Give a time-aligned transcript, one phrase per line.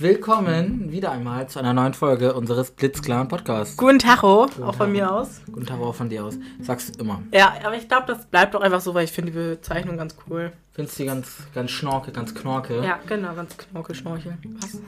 [0.00, 3.76] Willkommen wieder einmal zu einer neuen Folge unseres Blitzklaren Podcasts.
[3.76, 5.40] Guten Tacho, auch von mir aus.
[5.46, 6.38] Guten Tag auch von dir aus.
[6.60, 7.20] Sagst du immer.
[7.32, 10.14] Ja, aber ich glaube, das bleibt doch einfach so, weil ich finde die Bezeichnung ganz
[10.30, 10.52] cool.
[10.70, 12.80] Findest du die ganz, ganz schnorke, ganz knorke?
[12.84, 14.38] Ja, genau, ganz knorke Schnorchel.
[14.60, 14.78] Was?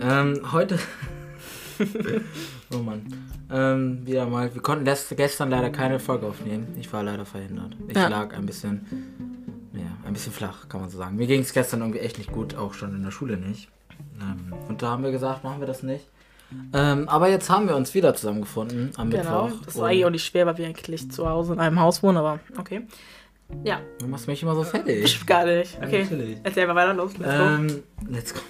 [0.00, 0.78] Ähm, heute.
[2.74, 3.02] oh Mann.
[3.52, 4.54] Ähm, wieder mal.
[4.54, 6.68] Wir konnten gestern leider keine Folge aufnehmen.
[6.80, 7.76] Ich war leider verhindert.
[7.86, 8.08] Ich Ja.
[8.08, 8.86] lag ein bisschen.
[9.74, 11.16] Ja, ein bisschen flach, kann man so sagen.
[11.16, 13.68] Mir ging es gestern irgendwie echt nicht gut, auch schon in der Schule nicht.
[14.20, 16.06] Ähm, und da haben wir gesagt, machen wir das nicht.
[16.72, 19.64] Ähm, aber jetzt haben wir uns wieder zusammengefunden am Genau, Mittwoch.
[19.64, 22.16] das war eigentlich auch nicht schwer, weil wir eigentlich zu Hause in einem Haus wohnen,
[22.18, 22.86] aber okay.
[23.64, 25.04] Ja, Du machst mich immer so fertig.
[25.04, 25.76] ich gar nicht.
[25.82, 26.38] Okay, natürlich.
[26.42, 27.12] erzähl mal weiter, los.
[27.18, 27.44] Let's go.
[27.44, 28.40] Ähm, let's go.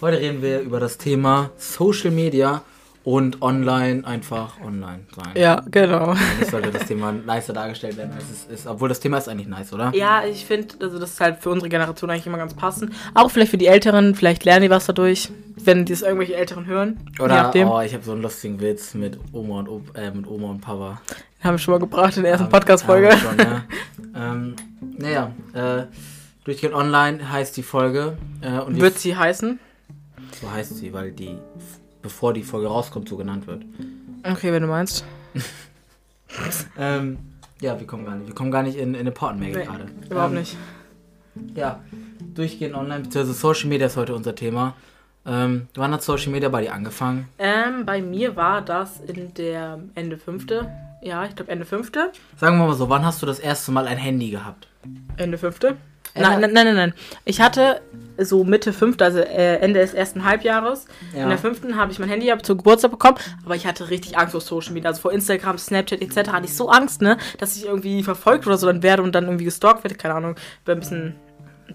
[0.00, 2.62] Heute reden wir über das Thema Social Media
[3.04, 5.32] und online einfach online sein.
[5.34, 6.10] Ja, genau.
[6.10, 8.66] Eigentlich sollte das Thema nicer dargestellt werden, als es ist.
[8.66, 9.92] Obwohl das Thema ist eigentlich nice, oder?
[9.94, 12.92] Ja, ich finde, also das ist halt für unsere Generation eigentlich immer ganz passend.
[13.14, 16.66] Auch vielleicht für die Älteren, vielleicht lernen die was dadurch, wenn die es irgendwelche Älteren
[16.66, 16.98] hören.
[17.18, 20.50] Oder, oh, ich habe so einen lustigen Witz mit Oma und, Op äh, mit Oma
[20.50, 21.00] und Papa.
[21.38, 23.08] Den haben wir schon mal gebracht in der ersten Podcast-Folge.
[23.38, 23.64] ja.
[24.32, 24.56] ähm,
[24.98, 25.84] naja, äh,
[26.44, 28.16] Durchgehend Online heißt die Folge.
[28.40, 29.60] Äh, und die Wird sie heißen?
[30.40, 31.36] so heißt sie, weil die,
[32.02, 33.64] bevor die Folge rauskommt, so genannt wird.
[34.24, 35.04] Okay, wenn du meinst.
[36.78, 37.18] Ähm,
[37.60, 38.28] ja, wir kommen gar nicht.
[38.28, 39.86] Wir kommen gar nicht in, in eine Portenmenge Nee, gerade.
[40.08, 40.56] Überhaupt ähm, nicht.
[41.54, 41.80] Ja,
[42.34, 44.74] durchgehend online, beziehungsweise Social Media ist heute unser Thema.
[45.26, 47.28] Ähm, wann hat Social Media bei dir angefangen?
[47.38, 50.70] Ähm, bei mir war das in der Ende fünfte.
[51.02, 52.12] Ja, ich glaube Ende fünfte.
[52.36, 54.68] Sagen wir mal so, wann hast du das erste Mal ein Handy gehabt?
[55.16, 55.76] Ende fünfte?
[56.20, 56.94] Nein, nein, nein, nein.
[57.24, 57.80] Ich hatte
[58.20, 60.86] so Mitte fünfte, also äh, Ende des ersten Halbjahres.
[61.14, 61.22] Ja.
[61.24, 64.18] In der fünften habe ich mein Handy ab zum Geburtstag bekommen, aber ich hatte richtig
[64.18, 64.90] Angst vor Social Media.
[64.90, 66.30] Also vor Instagram, Snapchat etc.
[66.32, 69.24] hatte ich so Angst, ne, dass ich irgendwie verfolgt oder so dann werde und dann
[69.24, 69.94] irgendwie gestalkt werde.
[69.96, 70.34] Keine Ahnung.
[70.64, 71.14] War ein bisschen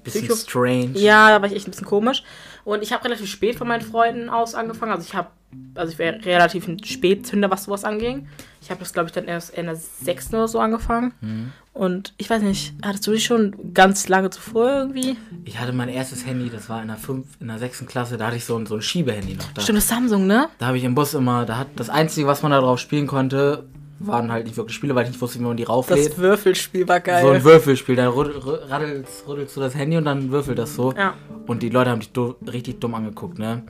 [0.03, 0.89] Bisschen Psycho- strange.
[0.95, 2.23] Ja, da war ich echt ein bisschen komisch.
[2.63, 4.91] Und ich habe relativ spät von meinen Freunden aus angefangen.
[4.91, 5.27] Also ich habe,
[5.75, 8.27] also ich wäre relativ ein Spätzünder, was sowas anging.
[8.61, 11.13] Ich habe das, glaube ich, dann erst in der sechsten oder so angefangen.
[11.21, 11.51] Mhm.
[11.73, 15.17] Und ich weiß nicht, hattest du dich schon ganz lange zuvor irgendwie?
[15.43, 18.27] Ich hatte mein erstes Handy, das war in der, fünf, in der sechsten Klasse, da
[18.27, 19.61] hatte ich so ein, so ein Schiebehandy noch da.
[19.61, 20.49] Stimmt, das Samsung, ne?
[20.59, 23.07] Da habe ich im Bus immer, da hat das Einzige, was man da drauf spielen
[23.07, 23.65] konnte,
[24.07, 26.11] waren halt nicht wirklich Spiele, weil ich nicht wusste, wie man die rauflädt.
[26.11, 27.21] Das Würfelspiel war geil.
[27.23, 30.75] so ein Würfelspiel, da rud- rud- raddelst, rüttelst du das Handy und dann würfelt das
[30.75, 30.93] so.
[30.93, 31.13] ja.
[31.47, 33.63] Und die Leute haben dich do richtig dumm angeguckt, ne?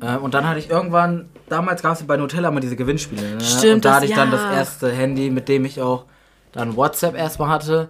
[0.00, 3.40] Äh, und dann hatte ich irgendwann, damals gab es bei Nutella immer diese Gewinnspiele, ne?
[3.40, 4.52] Stimmt, Und da hatte ich dann das ja.
[4.54, 6.06] erste Handy, mit dem ich auch
[6.52, 7.88] dann WhatsApp erstmal hatte.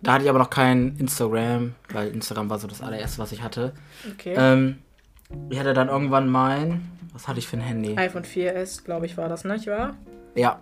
[0.00, 3.42] Da hatte ich aber noch kein Instagram, weil Instagram war so das allererste, was ich
[3.42, 3.72] hatte.
[4.12, 4.34] Okay.
[4.36, 4.78] Ähm,
[5.48, 7.96] ich hatte dann irgendwann mein, was hatte ich für ein Handy?
[7.96, 9.94] iPhone 4S, glaube ich, war das, nicht wahr?
[10.34, 10.58] Ja,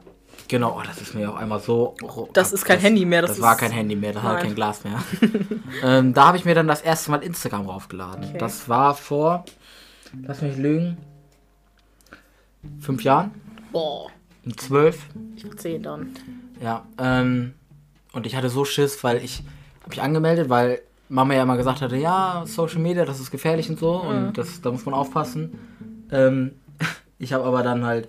[0.49, 0.79] genau.
[0.79, 1.95] Oh, das ist mir auch einmal so.
[2.33, 4.43] Das ist kein Handy mehr, das Das, war kein Handy mehr, das Nein.
[4.43, 5.03] kein Glas mehr.
[5.83, 8.25] ähm, da habe ich mir dann das erste Mal Instagram raufgeladen.
[8.25, 8.39] Okay.
[8.39, 9.45] Das war vor,
[10.23, 10.97] lass mich lügen,
[12.81, 13.33] fünf Jahren,
[13.73, 14.11] Boah.
[14.57, 15.07] zwölf.
[15.37, 16.11] Ich war 10 dann.
[16.61, 17.55] Ja, ähm,
[18.13, 19.43] und ich hatte so Schiss, weil ich
[19.81, 23.69] habe mich angemeldet, weil Mama ja immer gesagt hatte, ja, Social Media, das ist gefährlich
[23.69, 25.59] und so und das, da muss man aufpassen.
[26.11, 26.53] Ähm,
[27.19, 28.09] ich habe aber dann halt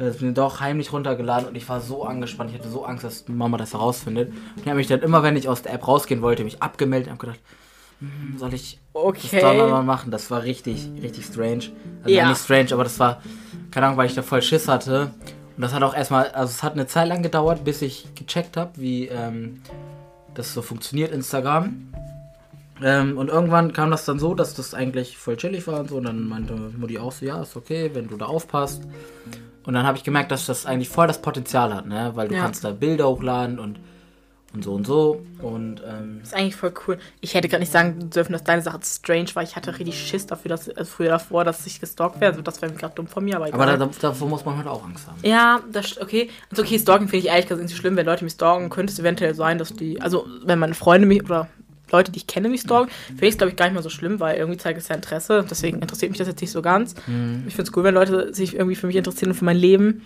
[0.00, 3.04] äh, es mir doch heimlich runtergeladen und ich war so angespannt, ich hatte so Angst,
[3.04, 4.30] dass Mama das herausfindet.
[4.30, 7.08] Und ich habe mich dann immer, wenn ich aus der App rausgehen wollte, mich abgemeldet
[7.08, 7.40] und habe gedacht,
[8.00, 9.40] hm, soll ich das Okay.
[9.40, 10.10] dann mal machen?
[10.10, 11.64] Das war richtig, richtig strange.
[12.02, 12.22] Also Ja.
[12.22, 12.28] ja.
[12.30, 13.20] nicht strange, aber das war,
[13.70, 15.10] keine Ahnung, weil ich da voll Schiss hatte.
[15.56, 18.56] Und das hat auch erstmal, also es hat eine Zeit lang gedauert, bis ich gecheckt
[18.56, 19.60] habe, wie ähm,
[20.34, 21.92] das so funktioniert, Instagram.
[22.82, 25.96] Ähm, und irgendwann kam das dann so, dass das eigentlich voll chillig war und so.
[25.96, 28.82] Und dann meinte Mutti auch so, ja, ist okay, wenn du da aufpasst.
[29.64, 32.12] Und dann habe ich gemerkt, dass das eigentlich voll das Potenzial hat, ne?
[32.14, 32.42] Weil du Ja.
[32.42, 33.78] kannst da Bilder hochladen und,
[34.54, 35.22] und so und so.
[35.42, 36.98] Und ähm, ist eigentlich voll cool.
[37.20, 39.42] Ich hätte gerade nicht sagen dürfen, dass deine Sache strange war.
[39.42, 42.32] Ich hatte richtig Schiss dafür, dass also früher davor, dass ich gestalkt werde.
[42.38, 43.60] Also das wäre gerade dumm von mir, aber egal.
[43.60, 45.18] aber da, davor muss man halt auch Angst haben.
[45.22, 46.30] ja, das okay.
[46.50, 47.96] Also okay, stalken finde ich ehrlich gesagt nicht so schlimm.
[47.96, 51.22] Wenn Leute mich stalken, könnte es eventuell sein, dass die, also wenn meine Freunde mich
[51.22, 51.48] oder
[51.92, 53.90] Leute, die ich kenne, mich stalken, finde ich es glaube ich gar nicht mehr so
[53.90, 55.44] schlimm, weil irgendwie zeigt es ja Interesse.
[55.48, 56.94] Deswegen interessiert mich das jetzt nicht so ganz.
[57.46, 60.04] Ich finde es cool, wenn Leute sich irgendwie für mich interessieren und für mein Leben.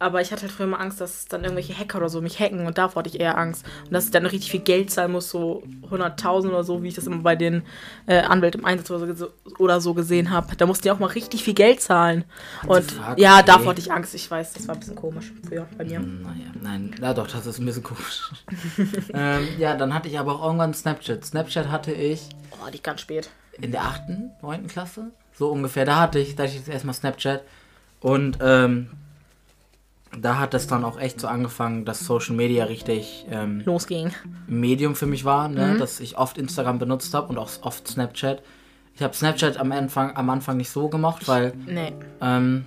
[0.00, 2.66] Aber ich hatte halt früher immer Angst, dass dann irgendwelche Hacker oder so mich hacken
[2.66, 3.66] und davor hatte ich eher Angst.
[3.84, 6.94] Und dass ich dann richtig viel Geld zahlen muss, so 100.000 oder so, wie ich
[6.94, 7.62] das immer bei den
[8.06, 10.56] äh, Anwälten im Einsatz oder so, oder so gesehen habe.
[10.56, 12.24] Da mussten die auch mal richtig viel Geld zahlen.
[12.66, 13.44] Und fuck, ja, okay.
[13.46, 14.14] davor hatte ich Angst.
[14.14, 16.00] Ich weiß, das war ein bisschen komisch früher bei mir.
[16.00, 18.32] Naja, nein, na doch, das ist ein bisschen komisch.
[19.12, 21.24] ähm, ja, dann hatte ich aber auch irgendwann Snapchat.
[21.26, 23.28] Snapchat hatte ich Oh, die ganz spät.
[23.60, 24.02] in der 8.,
[24.42, 24.66] 9.
[24.66, 25.84] Klasse, so ungefähr.
[25.84, 27.42] Da hatte ich, da hatte ich jetzt erstmal Snapchat.
[28.00, 28.88] Und ähm,
[30.18, 34.10] da hat es dann auch echt so angefangen, dass Social Media richtig ähm, Losging.
[34.46, 35.76] Medium für mich war, ne?
[35.78, 38.42] dass ich oft Instagram benutzt habe und auch oft Snapchat.
[38.96, 41.92] Ich habe Snapchat am Anfang, am Anfang nicht so gemocht, weil Nee.
[42.20, 42.64] ähm,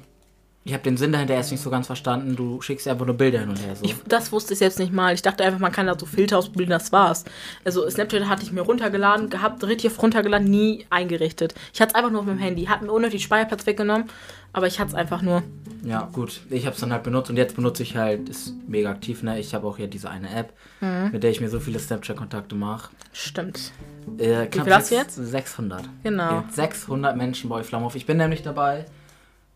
[0.65, 2.37] ich habe den Sinn dahinter erst nicht so ganz verstanden.
[2.37, 3.75] Du schickst einfach nur Bilder hin und her.
[3.75, 3.83] So.
[3.83, 5.13] Ich, das wusste ich selbst nicht mal.
[5.13, 7.25] Ich dachte einfach, man kann da so Filter ausbilden, das war's.
[7.65, 11.53] Also Snapchat hatte ich mir runtergeladen, gehabt, richtig runtergeladen, nie eingerichtet.
[11.73, 14.09] Ich hatte es einfach nur auf meinem Handy, hat mir unnötig Speicherplatz weggenommen,
[14.53, 15.43] aber ich hatte es einfach nur.
[15.83, 16.41] Ja, gut.
[16.49, 19.37] Ich habe es dann halt benutzt und jetzt benutze ich halt, ist mega aktiv, ne?
[19.39, 21.09] Ich habe auch hier diese eine App, Mhm.
[21.11, 22.89] mit der ich mir so viele Snapchat-Kontakte mache.
[23.11, 23.71] Stimmt.
[24.17, 25.83] Äh, knapp viel hast du sechs- 600.
[26.03, 26.39] Genau.
[26.41, 27.95] Jetzt 600 Menschen bei Flammenhof.
[27.95, 28.85] Ich bin nämlich dabei.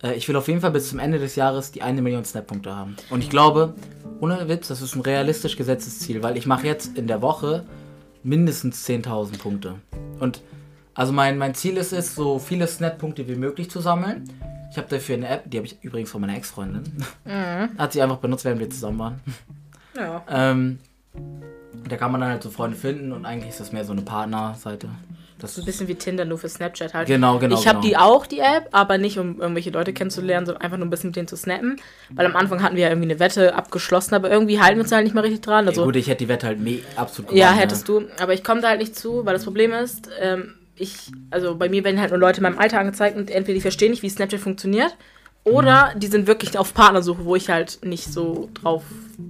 [0.03, 2.75] Äh, ich will auf jeden Fall bis zum Ende des Jahres die eine Million Snap-Punkte
[2.75, 2.97] haben.
[3.09, 3.73] Und ich glaube,
[4.19, 7.63] ohne Witz, das ist ein realistisch gesetztes Ziel, weil ich mache jetzt in der Woche
[8.23, 9.75] mindestens 10.000 Punkte.
[10.19, 10.41] Und
[10.93, 14.29] also mein, mein Ziel ist es, so viele Snap-Punkte wie möglich zu sammeln.
[14.71, 16.83] Ich habe dafür eine App, die habe ich übrigens von meiner Ex-Freundin.
[17.77, 19.19] Hat sie einfach benutzt, während wir zusammen waren.
[19.95, 20.23] Ja.
[20.29, 20.79] Ähm,
[21.87, 24.01] da kann man dann halt so Freunde finden und eigentlich ist das mehr so eine
[24.01, 24.89] Partnerseite.
[25.39, 27.07] Das So ein bisschen wie Tinder, nur für Snapchat halt.
[27.07, 27.87] Genau, genau, Ich habe genau.
[27.87, 31.09] die auch, die App, aber nicht, um irgendwelche Leute kennenzulernen, sondern einfach nur ein bisschen
[31.09, 31.79] mit denen zu snappen.
[32.09, 34.91] Weil am Anfang hatten wir ja irgendwie eine Wette abgeschlossen, aber irgendwie halten wir uns
[34.91, 35.67] halt nicht mehr richtig dran.
[35.67, 36.59] Also, ja, gut, ich hätte die Wette halt
[36.95, 38.05] absolut Ja, gewonnen, hättest du.
[38.19, 41.69] Aber ich komme da halt nicht zu, weil das Problem ist, ähm, ich, also bei
[41.69, 44.09] mir werden halt nur Leute in meinem Alter angezeigt und entweder die verstehen nicht, wie
[44.09, 44.95] Snapchat funktioniert,
[45.43, 48.83] oder die sind wirklich auf Partnersuche, wo ich halt nicht so drauf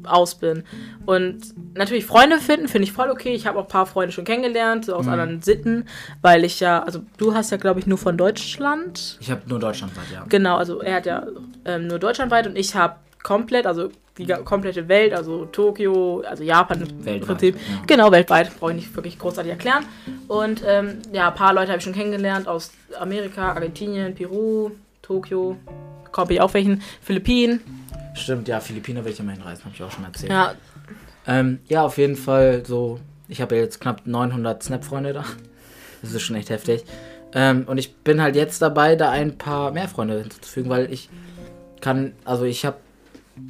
[0.03, 0.63] aus bin.
[1.05, 3.35] Und natürlich Freunde finden, finde ich voll okay.
[3.35, 5.85] Ich habe auch ein paar Freunde schon kennengelernt, so aus anderen Sitten,
[6.23, 9.17] weil ich ja, also du hast ja, glaube ich, nur von Deutschland.
[9.19, 10.25] Ich habe nur deutschlandweit, ja.
[10.27, 11.27] Genau, also er hat ja
[11.65, 12.95] ähm, nur deutschlandweit und ich habe
[13.27, 17.56] komplett, also die komplette Welt, also Tokio, also Japan im Weltweit, Prinzip.
[17.56, 17.81] ja.
[17.85, 19.83] Genau, weltweit, brauche ich nicht wirklich großartig erklären.
[20.29, 24.71] Und ähm, ja, ein paar Leute habe ich schon kennengelernt aus Amerika, Argentinien, Peru,
[25.01, 25.57] Tokio,
[26.13, 27.59] komme ich auch welchen, Philippinen.
[28.13, 30.31] Stimmt, ja, Philippinen will ich immerhin reisen, habe ich auch schon erzählt.
[30.31, 30.53] Ja,
[31.27, 33.01] ähm, ja auf jeden Fall so.
[33.27, 35.25] Ich habe jetzt knapp 900 Snap-Freunde da.
[36.01, 36.85] Das ist schon echt heftig.
[37.33, 41.09] Ähm, und ich bin halt jetzt dabei, da ein paar mehr Freunde hinzuzufügen, weil ich
[41.81, 42.77] kann, also ich habe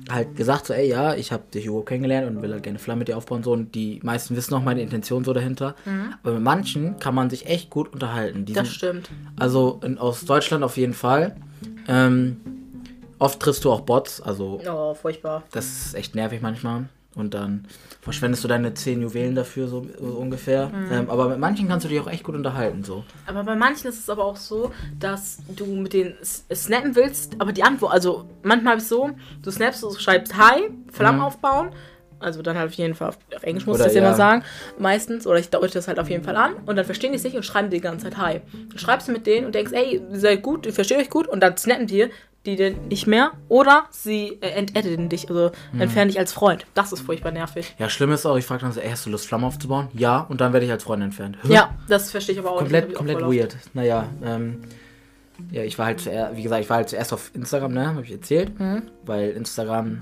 [0.10, 3.00] halt gesagt so, ey, ja, ich habe dich Hugo kennengelernt und will halt gerne Flamme
[3.00, 5.76] mit dir aufbauen so und die meisten wissen auch meine Intention so dahinter.
[6.24, 8.46] Aber mit manchen kann man sich echt gut unterhalten.
[8.46, 8.56] Die Mhm.
[8.56, 9.10] das sind- stimmt.
[9.38, 11.36] Also in, aus Deutschland auf jeden Fall.
[11.88, 12.38] Ähm,
[13.20, 15.44] oft triffst du auch Bots, also Oh, furchtbar.
[15.52, 16.90] das ist echt nervig manchmal.
[17.18, 17.66] Und dann
[18.02, 20.70] verschwendest du deine 10 Juwelen dafür, so, so ungefähr.
[20.70, 20.92] Mhm.
[20.92, 22.84] Ähm, aber mit manchen kannst du dich auch echt gut unterhalten.
[22.84, 23.04] So.
[23.26, 27.52] Aber bei manchen ist es aber auch so, dass du mit denen snappen willst, aber
[27.52, 29.10] die Antwort, also manchmal habe ich so,
[29.42, 31.72] du snappst, du schreibst Hi, Flammen aufbauen,
[32.20, 34.44] also dann halt auf jeden Fall auf, auf Englisch muss ich das ja immer sagen,
[34.78, 37.36] meistens, oder ich deute das halt auf jeden Fall an und dann verstehen die sich
[37.36, 38.42] und schreiben dir die ganze Zeit Hi.
[38.70, 41.28] Dann schreibst du mit denen und denkst, ey, ihr seid gut, ihr versteht euch gut
[41.28, 42.10] und dann snappen dir
[42.48, 45.82] die den nicht mehr oder sie äh, entediten dich, also Mhm.
[45.82, 46.66] entfernen dich als Freund.
[46.74, 47.76] Das ist furchtbar nervig.
[47.78, 49.90] Ja, schlimm ist auch, ich frage dann so, ey, hast du Lust, Flamme aufzubauen?
[49.94, 51.38] Ja, und dann werde ich als Freund entfernt.
[51.44, 52.98] Ja, das verstehe ich aber auch Komplett, nicht.
[52.98, 53.56] komplett weird.
[53.74, 54.62] Naja, ähm,
[55.52, 58.02] ja, ich war halt zuerst, wie gesagt, ich war halt zuerst auf Instagram, ne, habe
[58.02, 58.60] ich erzählt.
[58.60, 58.84] Mhm.
[59.06, 60.02] Weil Instagram,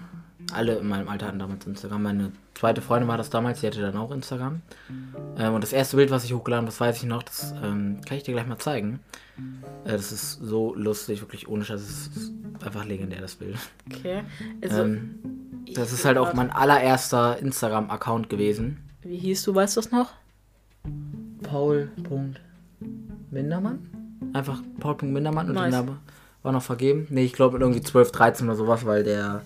[0.53, 2.03] alle in meinem Alter hatten damals Instagram.
[2.03, 4.61] Meine zweite Freundin war das damals, die hatte dann auch Instagram.
[5.37, 7.99] Ähm, und das erste Bild, was ich hochgeladen habe, das weiß ich noch, das ähm,
[8.07, 8.99] kann ich dir gleich mal zeigen.
[9.85, 11.81] Äh, das ist so lustig, wirklich ohne Scheiß.
[11.81, 12.33] Das ist
[12.63, 13.57] einfach legendär, das Bild.
[13.91, 14.23] Okay.
[14.61, 15.15] Also, Ähm,
[15.73, 18.77] das ist halt auch mein allererster Instagram-Account gewesen.
[19.01, 20.13] wie hieß du, weißt du das noch?
[21.43, 23.79] Paul.mindermann?
[24.33, 25.71] Einfach Paul.mindermann und Nice.
[25.71, 25.97] Name
[26.43, 27.07] war noch vergeben.
[27.09, 29.41] Ne, ich glaube irgendwie 12, 13 oder sowas, weil der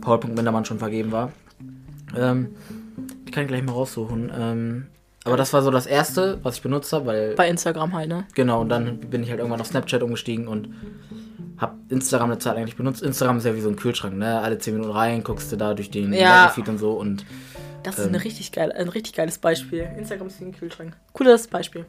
[0.00, 1.32] Paul.mindermann schon vergeben war.
[2.16, 2.48] Ähm,
[3.26, 4.32] ich kann gleich mal raussuchen.
[4.34, 4.86] Ähm,
[5.24, 7.34] aber das war so das erste, was ich benutzt habe, weil.
[7.34, 8.26] Bei Instagram halt, ne?
[8.34, 10.68] Genau, und dann bin ich halt irgendwann auf Snapchat umgestiegen und
[11.58, 13.02] hab Instagram eine Zeit eigentlich benutzt.
[13.02, 14.40] Instagram ist ja wie so ein Kühlschrank, ne?
[14.40, 16.48] Alle 10 Minuten rein, guckst du da durch den Ja.
[16.48, 17.24] Feed und so und
[17.84, 18.14] Das ist Ähm.
[18.14, 19.86] eine richtig geile, ein richtig geiles Beispiel.
[19.98, 20.96] Instagram ist wie ein Kühlschrank.
[21.12, 21.84] Cooles Beispiel.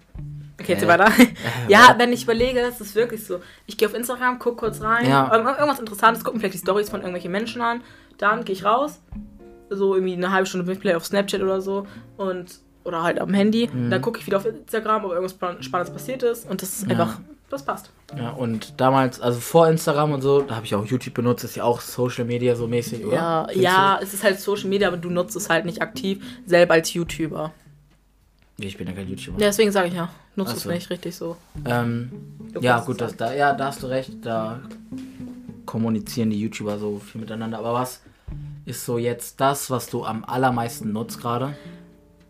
[0.60, 0.88] Okay, jetzt Äh.
[0.89, 1.10] weiter.
[1.70, 3.39] ja, wenn ich überlege, es ist wirklich so.
[3.65, 5.32] Ich gehe auf Instagram, gucke kurz rein, Ja.
[5.34, 7.80] irgend- irgendwas Interessantes, gucke mir vielleicht die Stories von irgendwelchen Menschen an,
[8.18, 9.00] dann gehe ich raus,
[9.70, 11.88] so irgendwie eine halbe Stunde Mitplay auf Snapchat oder so
[12.18, 13.70] und oder halt am Handy.
[13.72, 13.89] Mhm.
[13.89, 16.89] Dann gucke ich wieder auf Instagram, ob irgendwas Spann- Spannendes passiert ist und das ist
[16.89, 17.89] einfach, das passt.
[18.18, 21.56] Ja, und damals, also vor Instagram und so, da habe ich auch YouTube benutzt, ist
[21.56, 23.15] ja auch Social Media so mäßig, oder?
[23.15, 26.24] Ja, Findest ja, es ist halt Social Media, aber du nutzt es halt nicht aktiv,
[26.46, 27.51] selber als YouTuber.
[28.58, 29.39] Ich bin ja kein YouTuber.
[29.39, 30.70] Ja, deswegen sage ich ja, nutzt Ach es so.
[30.70, 31.36] nicht richtig so.
[31.65, 32.12] Ähm,
[32.62, 34.62] ja, gut, das, da, ja, da hast du recht, da
[35.65, 37.58] kommunizieren die YouTuber so viel miteinander.
[37.60, 38.01] Aber was
[38.65, 41.56] ist so jetzt das, was du am allermeisten nutzt gerade?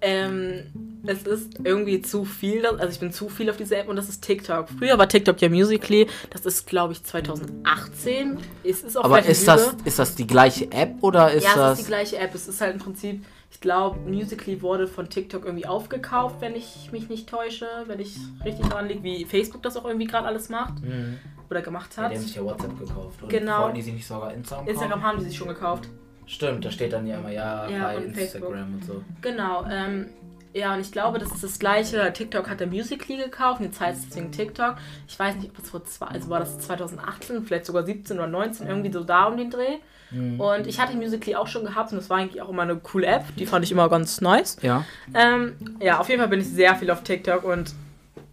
[0.07, 3.95] Ähm, es ist irgendwie zu viel, also ich bin zu viel auf dieser App und
[3.95, 4.67] das ist TikTok.
[4.79, 8.37] Früher war TikTok ja Musically, das ist glaube ich 2018.
[8.63, 9.83] Es ist auch Aber ist das, Lüge.
[9.85, 11.79] ist das die gleiche App oder ist Ja, es das.
[11.79, 12.33] ist die gleiche App.
[12.35, 16.89] Es ist halt im Prinzip, ich glaube, Musically wurde von TikTok irgendwie aufgekauft, wenn ich
[16.91, 20.49] mich nicht täusche, wenn ich richtig dran liege, wie Facebook das auch irgendwie gerade alles
[20.49, 21.17] macht Mhm.
[21.49, 22.11] oder gemacht Ja, hat.
[22.11, 23.21] die haben sich ja WhatsApp gekauft.
[23.23, 23.63] Und Genau.
[23.63, 24.73] Wollten die sich nicht sogar Instagram kaufen?
[24.75, 25.87] Instagram haben die sich schon gekauft.
[26.27, 28.73] Stimmt, da steht dann ja immer ja, Ja, bei und Instagram Facebook.
[28.73, 29.03] und so.
[29.21, 30.07] Genau, ähm,
[30.53, 32.13] ja, und ich glaube, das ist das gleiche.
[32.13, 34.75] TikTok hat der Musically gekauft, und jetzt heißt es deswegen TikTok.
[35.05, 38.27] Ich weiß nicht, ob das vor zwei, also war das 2018, vielleicht sogar 17 oder
[38.27, 39.79] 19, irgendwie so da um den Dreh.
[40.11, 40.39] Mhm.
[40.39, 43.05] Und ich hatte Musically auch schon gehabt und das war eigentlich auch immer eine coole
[43.05, 44.57] App, die fand ich immer ganz nice.
[44.61, 44.85] Ja.
[45.13, 47.73] Ähm, ja, auf jeden Fall bin ich sehr viel auf TikTok und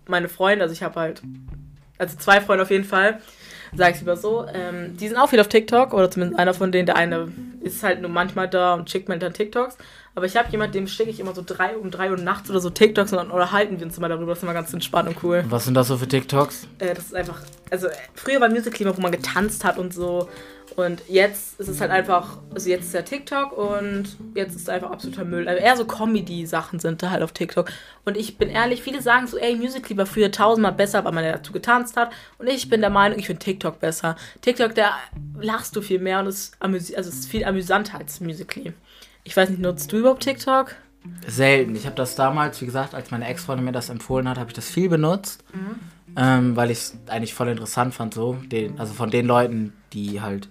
[0.06, 1.22] meine Freunde, also ich habe halt,
[1.98, 3.20] also zwei Freunde auf jeden Fall,
[3.74, 6.72] sag ich lieber so, ähm, die sind auch viel auf TikTok oder zumindest einer von
[6.72, 9.76] denen, der eine ist halt nur manchmal da und schickt mir dann TikToks.
[10.14, 12.60] Aber ich habe jemanden, dem schicke ich immer so drei, um drei Uhr nachts oder
[12.60, 14.32] so TikToks und dann unterhalten wir uns immer darüber.
[14.32, 15.44] Das ist immer ganz entspannt und cool.
[15.48, 16.66] Was sind das so für TikToks?
[16.78, 19.94] Äh, das ist einfach, also äh, früher war Musical immer, wo man getanzt hat und
[19.94, 20.28] so.
[20.76, 24.68] Und jetzt ist es halt einfach, also jetzt ist ja TikTok und jetzt ist es
[24.68, 25.48] einfach absoluter Müll.
[25.48, 27.70] Also eher so Comedy-Sachen sind da halt auf TikTok.
[28.04, 31.24] Und ich bin ehrlich, viele sagen so, ey, Musical war früher tausendmal besser, weil man
[31.24, 32.12] ja dazu getanzt hat.
[32.38, 34.16] Und ich bin der Meinung, ich finde TikTok besser.
[34.40, 34.92] TikTok, da
[35.40, 38.72] lachst du viel mehr und es, amüsi also es ist viel amüsanter als Musical.
[39.24, 40.74] Ich weiß nicht, nutzt du überhaupt TikTok?
[41.26, 41.74] Selten.
[41.74, 44.54] Ich habe das damals, wie gesagt, als meine Ex-Freundin mir das empfohlen hat, habe ich
[44.54, 45.44] das viel benutzt.
[46.14, 48.34] Ähm, weil ich es eigentlich voll interessant fand, so.
[48.34, 50.48] Den, also von den Leuten, die halt,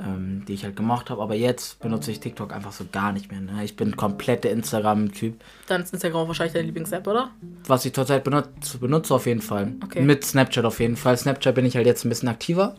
[0.00, 1.20] ähm, die ich halt gemocht habe.
[1.22, 3.40] Aber jetzt benutze ich TikTok einfach so gar nicht mehr.
[3.40, 3.64] Ne?
[3.64, 5.42] Ich bin komplett der Instagram-Typ.
[5.66, 7.30] Dann ist Instagram wahrscheinlich deine Lieblings-App, oder?
[7.66, 9.72] Was ich zurzeit benutze, benutze auf jeden Fall.
[9.82, 10.02] Okay.
[10.02, 11.16] Mit Snapchat auf jeden Fall.
[11.16, 12.76] Snapchat bin ich halt jetzt ein bisschen aktiver.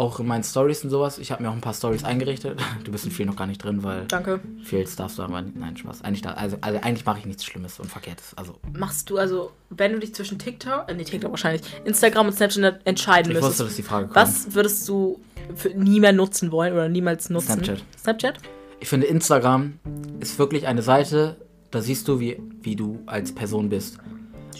[0.00, 1.18] Auch in meinen Stories und sowas.
[1.18, 2.58] Ich habe mir auch ein paar Stories eingerichtet.
[2.84, 4.40] Du bist in viel noch gar nicht drin, weil Danke.
[4.64, 5.56] viel darfst du aber nicht.
[5.56, 6.02] Nein, Spaß.
[6.02, 8.32] Eigentlich, also, also eigentlich mache ich nichts Schlimmes und Verkehrtes.
[8.34, 12.32] Also Machst du also, wenn du dich zwischen TikTok, äh, nee, TikTok wahrscheinlich, Instagram und
[12.32, 14.16] Snapchat entscheiden ich müsstest, wusste, dass die Frage kommt.
[14.16, 15.20] was würdest du
[15.54, 17.62] für nie mehr nutzen wollen oder niemals nutzen?
[17.62, 17.84] Snapchat.
[17.98, 18.38] Snapchat?
[18.80, 19.80] Ich finde, Instagram
[20.20, 21.36] ist wirklich eine Seite,
[21.70, 23.98] da siehst du, wie, wie du als Person bist.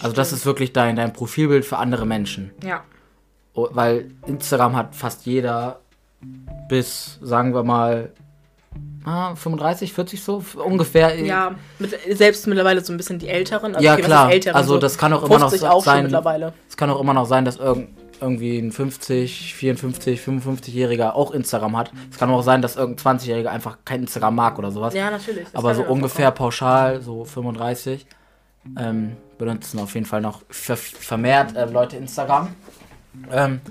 [0.01, 2.51] Also das ist wirklich dein, dein Profilbild für andere Menschen.
[2.63, 2.83] Ja.
[3.53, 5.79] Oh, Weil Instagram hat fast jeder
[6.69, 8.11] bis, sagen wir mal,
[9.03, 11.19] ah, 35, 40 so, ungefähr.
[11.19, 13.75] Ja, mit, selbst mittlerweile so ein bisschen die Älteren.
[13.79, 14.31] Ja, was klar.
[14.31, 16.53] Älteren, Also so das kann auch immer noch 50 auch sein- mittlerweile.
[16.69, 17.89] Es kann auch immer noch sein, dass irgend,
[18.21, 21.91] irgendwie ein 50, 54, 55-Jähriger auch Instagram hat.
[22.11, 24.93] Es kann auch sein, dass irgendein 20-Jähriger einfach kein Instagram mag oder sowas.
[24.93, 25.47] Ja, natürlich.
[25.53, 26.37] Aber so ungefähr vorkommen.
[26.37, 28.05] pauschal, so 35,
[28.77, 32.49] ähm, benutzen auf jeden Fall noch ver vermehrt äh, Leute Instagram.
[33.31, 33.61] Ähm,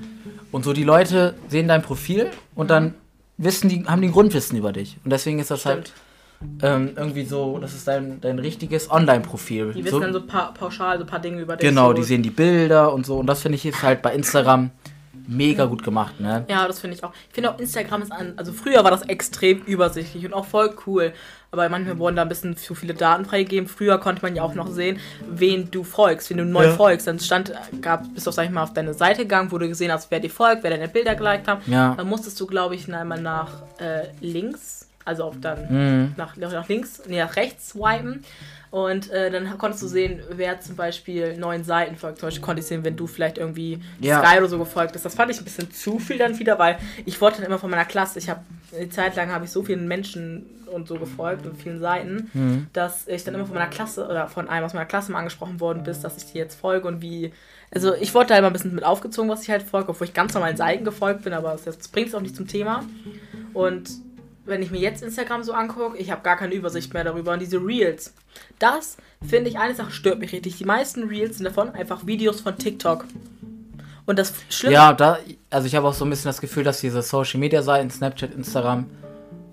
[0.52, 2.94] und so die Leute sehen dein Profil und dann
[3.38, 4.99] wissen die, haben die ein Grundwissen über dich.
[5.04, 5.92] Und deswegen ist das halt
[6.38, 6.62] Stimmt.
[6.62, 9.73] ähm, irgendwie so, das ist dein, dein richtiges Online-Profil.
[9.73, 11.68] Die wissen so, dann so pa pauschal so ein paar Dinge über dich.
[11.68, 11.94] genau, so.
[11.94, 13.18] die sehen die Bilder und so.
[13.18, 14.70] Und das finde ich jetzt halt bei Instagram
[15.30, 16.44] mega gut gemacht, ne?
[16.49, 17.12] Ja, das finde ich auch.
[17.28, 20.75] Ich finde auch Instagram ist an, also früher war das extrem übersichtlich und auch voll
[20.87, 21.12] cool.
[21.52, 23.68] Aber manchmal wurden da ein bisschen zu viele Daten freigegeben.
[23.68, 26.70] Früher konnte man ja auch noch sehen, wen du folgst, wen du neu Ja.
[26.70, 27.06] folgst.
[27.08, 29.90] Dann stand, gab, bist du, sag ich mal, auf deine Seite gegangen, wo du gesehen
[29.90, 31.66] hast, wer dir folgt, wer deine Bilder geliked hat.
[31.66, 31.94] Ja.
[31.96, 36.12] Dann musstest du, glaube ich, einmal nach äh, links, also auf dann Mhm.
[36.16, 38.22] nach, nach links, nee, nach rechts swipen.
[38.70, 42.18] Und äh, dann konntest du sehen, wer zum Beispiel neuen Seiten folgt.
[42.20, 44.22] Zum Beispiel konnte ich sehen, wenn du vielleicht irgendwie Ja.
[44.24, 45.04] Sky oder so gefolgt bist.
[45.04, 47.68] Das fand ich ein bisschen zu viel dann wieder, weil ich wollte dann immer von
[47.70, 48.40] meiner Klasse, ich habe
[48.76, 52.66] eine Zeit lang habe ich so vielen Menschen und so gefolgt und vielen Seiten, Mhm.
[52.72, 55.58] dass ich dann immer von meiner Klasse oder von einem aus meiner Klasse mal angesprochen
[55.58, 57.32] worden bist, dass ich dir jetzt folge und wie.
[57.72, 60.14] Also ich wurde da immer ein bisschen mit aufgezogen, was ich halt folge, obwohl ich
[60.14, 62.84] ganz normalen Seiten gefolgt bin, aber das bringt es auch nicht zum Thema.
[63.52, 63.90] Und
[64.44, 67.32] wenn ich mir jetzt Instagram so angucke, ich habe gar keine Übersicht mehr darüber.
[67.32, 68.14] Und diese Reels,
[68.59, 70.56] das finde ich, eine Sache stört mich richtig.
[70.56, 73.04] Die meisten Reels sind davon einfach Videos von TikTok.
[74.06, 75.18] Und das Schlimme Ja, da,
[75.50, 78.35] also ich habe auch so ein bisschen das Gefühl, dass diese Social Media Seiten, Snapchat,
[78.35, 78.87] Instagram,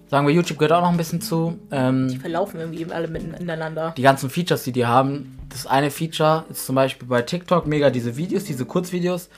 [0.10, 1.60] sagen wir, YouTube gehört auch noch ein bisschen zu.
[1.72, 3.94] Ähm, verlaufen irgendwie eben alle miteinander.
[3.98, 5.38] die ganzen Features, die die haben.
[5.50, 9.30] Das eine Feature ist zum Beispiel bei TikTok mega diese Videos, diese Kurzvideos.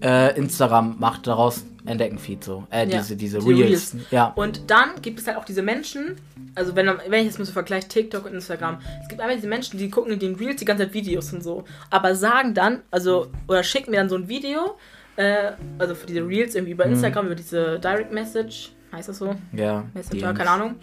[0.00, 2.64] Äh, Instagram macht daraus Entdecken-Feed so.
[2.70, 3.94] Äh, Ja, diese, diese die Reels.
[3.94, 4.06] Reels.
[4.10, 4.32] Ja.
[4.36, 6.16] Und dann gibt es halt auch diese Menschen,
[6.54, 9.48] also wenn, wenn ich jetzt mal so vergleiche, TikTok und Instagram, es gibt einfach diese
[9.48, 12.82] Menschen, die gucken in den Reels die ganze Zeit Videos und so, aber sagen dann,
[12.90, 14.76] also, oder schicken mir dann so ein Video,
[15.16, 19.34] äh, also für diese Reels irgendwie über Instagram, über diese Direct Message, heißt das so?
[19.52, 19.84] Ja.
[19.94, 20.74] Messenger, keine Ahnung.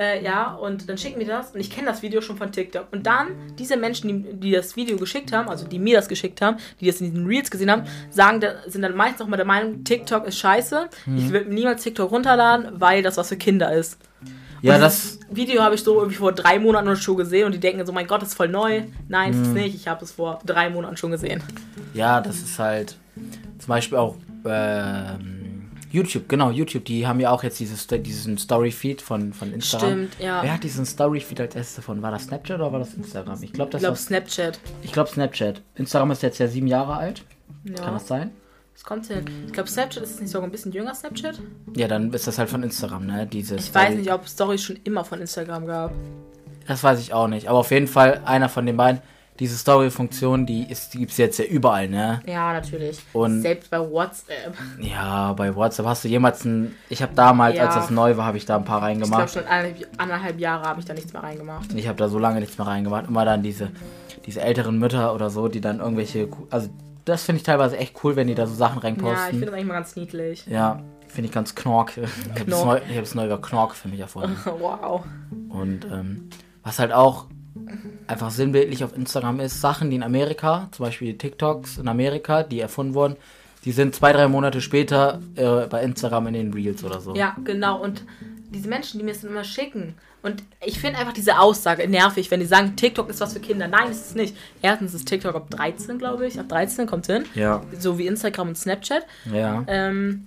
[0.00, 2.86] Äh, ja, und dann schicken mir das und ich kenne das Video schon von TikTok.
[2.92, 6.40] Und dann, diese Menschen, die, die das Video geschickt haben, also die mir das geschickt
[6.40, 9.36] haben, die das in diesen Reels gesehen haben, sagen, da, sind dann meistens auch mal
[9.36, 10.88] der Meinung, TikTok ist scheiße.
[11.06, 11.16] Mhm.
[11.18, 13.98] Ich will niemals TikTok runterladen, weil das was für Kinder ist.
[14.62, 15.18] Ja, Und das.
[15.18, 17.92] dieses Video habe ich so irgendwie vor drei Monaten schon gesehen und die denken so,
[17.92, 18.82] mein Gott, das ist voll neu.
[19.08, 19.38] Nein, Mhm.
[19.38, 19.74] das ist nicht.
[19.74, 21.42] Ich habe es vor drei Monaten schon gesehen.
[21.94, 22.96] Ja, das ist halt
[23.58, 25.37] zum Beispiel auch ähm,
[25.90, 26.84] YouTube, genau, YouTube.
[26.84, 29.88] Die haben ja auch jetzt dieses, diesen Story-Feed von, von Instagram.
[30.08, 30.42] Stimmt, ja.
[30.42, 32.02] Wer hat diesen Story-Feed als erstes davon?
[32.02, 33.42] War das Snapchat oder war das Instagram?
[33.42, 34.60] Ich glaube, das Ich glaube Snapchat.
[34.82, 35.62] ich glaube Snapchat.
[35.76, 37.22] Instagram ist jetzt ja sieben Jahre alt.
[37.64, 37.74] Ja.
[37.74, 38.30] Kann das sein?
[38.74, 39.24] Was kommt hin?
[39.46, 41.40] Ich glaube, Snapchat ist nicht sogar ein bisschen jünger, Snapchat?
[41.76, 43.26] Ja, dann ist das halt von Instagram, ne?
[43.26, 45.92] Diese Ich Story- weiß nicht, ob es Stories schon immer von Instagram gab.
[46.66, 47.48] Das weiß ich auch nicht.
[47.48, 49.00] Aber auf jeden Fall einer von den beiden.
[49.40, 52.20] Diese Story-Funktion, die, ist- die gibt es jetzt ja überall, ne?
[52.26, 52.98] Ja, natürlich.
[53.12, 54.52] Und- Selbst bei WhatsApp.
[54.80, 56.74] Ja, bei WhatsApp hast du jemals ein.
[56.88, 57.66] Ich habe damals, Ja.
[57.66, 59.30] als das neu war, habe ich da ein paar Ich glaube, reingemacht.
[59.34, 61.72] schon anderthalb, anderthalb Jahre habe ich da nichts mehr reingemacht.
[61.74, 63.06] Ich habe da so lange nichts mehr reingemacht.
[63.08, 63.70] Immer dann diese,
[64.26, 66.28] diese älteren Mütter oder so, die dann irgendwelche.
[66.50, 66.68] Also,
[67.04, 69.30] das finde ich teilweise echt cool, wenn die da so Sachen Ja, ich reinposten.
[69.30, 70.46] finde das eigentlich mal ganz niedlich.
[70.46, 71.92] Ja, finde ich ganz knork.
[71.96, 72.66] Ich habe das, Knork.
[72.66, 74.36] neu, ich das neue Knork für mich erfunden.
[74.58, 75.04] wow.
[75.48, 76.28] Und ähm,
[76.64, 77.26] was halt auch
[78.06, 82.60] einfach sinnbildlich auf Instagram ist, Sachen, die in Amerika, zum Beispiel TikToks in Amerika, die
[82.60, 83.16] erfunden wurden,
[83.64, 87.14] die sind zwei, drei Monate später äh, bei Instagram in den Reels oder so.
[87.14, 87.82] Ja, genau.
[87.82, 88.04] Und
[88.50, 89.94] diese Menschen, die mir das dann immer schicken.
[90.22, 93.68] Und ich finde einfach diese Aussage nervig, wenn die sagen, TikTok ist was für Kinder.
[93.68, 94.36] Nein, ist es nicht.
[94.62, 96.38] Erstens ist TikTok ab 13, glaube ich.
[96.40, 97.24] Ab 13 kommt hin.
[97.34, 97.62] Ja.
[97.78, 99.06] So wie Instagram und Snapchat.
[99.32, 99.64] ja.
[99.66, 100.26] Ähm,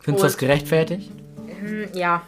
[0.00, 1.10] Findest du das gerechtfertigt?
[1.60, 2.22] hm, ja,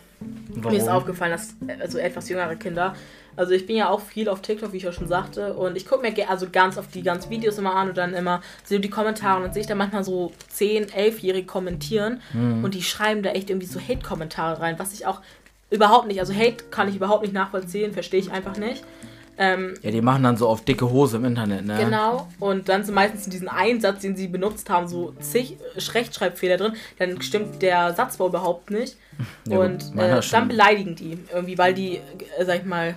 [0.54, 2.94] Und Mir ist aufgefallen, dass äh, also etwas jüngere Kinder,
[3.36, 5.86] also ich bin ja auch viel auf TikTok, wie ich ja schon sagte, und ich
[5.86, 8.90] gucke mir also ganz oft die ganzen Videos immer an und dann immer sehe die
[8.90, 12.64] Kommentare und dann sehe ich da manchmal so 10, 11-Jährige kommentieren Mhm.
[12.64, 15.20] und die schreiben da echt irgendwie so Hate-Kommentare rein, was ich auch
[15.70, 18.82] überhaupt nicht, also Hate kann ich überhaupt nicht nachvollziehen, verstehe ich einfach nicht.
[19.40, 21.76] Ähm, Ja, die machen dann so auf dicke Hose im Internet, ne?
[21.78, 25.56] Genau, und dann sind meistens in diesem Einsatz, den sie benutzt haben, so zig
[25.94, 28.96] Rechtschreibfehler drin, dann stimmt der Satzbau überhaupt nicht.
[29.48, 32.00] Ja, und äh, dann beleidigen die irgendwie, weil die,
[32.38, 32.96] äh, sag ich mal,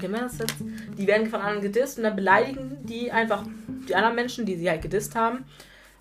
[0.00, 0.54] das jetzt?
[0.98, 3.42] Die werden von anderen gedisst und dann beleidigen die einfach
[3.88, 5.44] die anderen Menschen, die sie halt gedisst haben,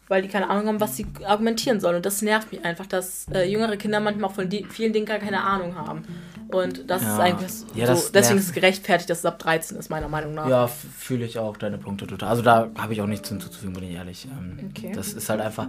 [0.07, 1.95] weil die keine Ahnung haben, was sie argumentieren sollen.
[1.97, 5.05] Und das nervt mich einfach, dass äh, jüngere Kinder manchmal auch von die, vielen Dingen
[5.05, 6.03] gar keine Ahnung haben.
[6.49, 7.13] Und das Ja.
[7.15, 8.39] ist einfach so, Ja, das deswegen nervt.
[8.43, 10.47] ist es gerechtfertigt, dass es ab 13 ist, meiner Meinung nach.
[10.47, 12.29] Ja, fühle ich auch deine Punkte total.
[12.29, 14.25] Also da habe ich auch nichts hinzuzufügen, bin ich ehrlich.
[14.25, 14.91] Ähm, Okay.
[14.93, 15.67] Das ist halt einfach,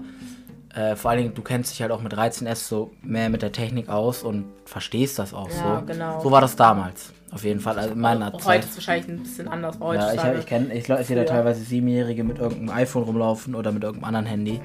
[0.75, 3.41] äh, vor allen Dingen, du kennst dich halt auch mit 13 erst so mehr mit
[3.41, 5.87] der Technik aus und verstehst das auch Ja, so.
[5.87, 6.21] genau.
[6.23, 7.79] So war das damals, auf jeden Fall.
[7.79, 8.45] Also in meiner Zeit.
[8.45, 9.77] heute ist es wahrscheinlich ein bisschen anders.
[9.77, 10.33] Ja, Heutzutage.
[10.35, 13.83] ich, ich kenne, ich, ich sehe da teilweise Siebenjährige mit irgendeinem iPhone rumlaufen oder mit
[13.83, 14.61] irgendeinem anderen Handy.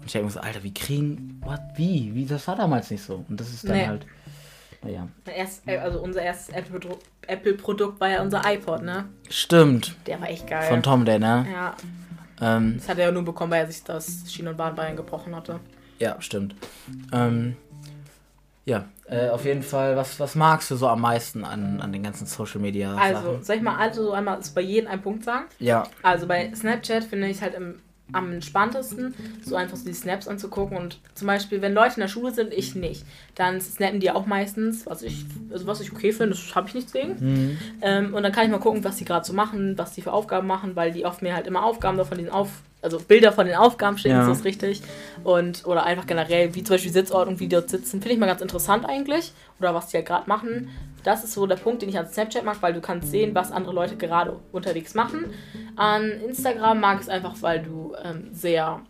[0.00, 2.14] Und ich denke mir so, Alter, wie kriegen, what, wie?
[2.14, 3.24] Wie, das war damals nicht so.
[3.28, 3.86] Und das ist dann Nee.
[3.86, 4.06] halt,
[4.82, 5.08] naja.
[5.34, 9.06] Erst, äh, also unser erstes Apple-Produ- Apple-Produkt war ja unser iPod, ne?
[9.30, 10.64] Stimmt, Der war echt geil.
[10.68, 11.46] von Tom, der, ne?
[11.50, 11.74] Ja,
[12.42, 15.34] Ähm, das hat er ja nur bekommen, weil er sich das Schien- und Bahnbein gebrochen
[15.34, 15.60] hatte.
[16.00, 16.54] Ja, stimmt.
[17.12, 17.56] Ähm,
[18.66, 22.02] ja, äh, auf jeden Fall, was, was magst du so am meisten an, an den
[22.02, 23.42] ganzen Social Media Also, Sachen?
[23.44, 25.44] soll ich mal also einmal bei jedem einen Punkt sagen?
[25.58, 27.80] Ja, Also bei Snapchat finde ich halt im,
[28.12, 30.76] am entspanntesten, so einfach so die Snaps anzugucken.
[30.76, 34.26] Und zum Beispiel, wenn Leute in der Schule sind, ich nicht, dann snappen die auch
[34.26, 37.58] meistens, was ich, also was ich okay finde, das habe ich nichts gegen.
[37.82, 40.12] Ähm, und dann kann ich mal gucken, was die gerade so machen, was die für
[40.12, 42.50] Aufgaben machen, weil die oft mir halt immer Aufgaben von den Auf,
[42.84, 44.30] also Bilder von den Aufgaben schicken, Ja.
[44.30, 44.82] ist richtig.
[45.24, 48.26] Und, oder einfach generell, wie zum Beispiel Sitzordnung, wie die dort sitzen, finde ich mal
[48.26, 49.32] ganz interessant eigentlich.
[49.58, 50.68] Oder was die halt gerade machen.
[51.02, 53.50] Das ist so der Punkt, den ich an Snapchat mag, weil du kannst sehen, was
[53.52, 55.26] andere Leute gerade unterwegs machen.
[55.76, 58.80] An Instagram mag ich es einfach, weil du ähm, sehr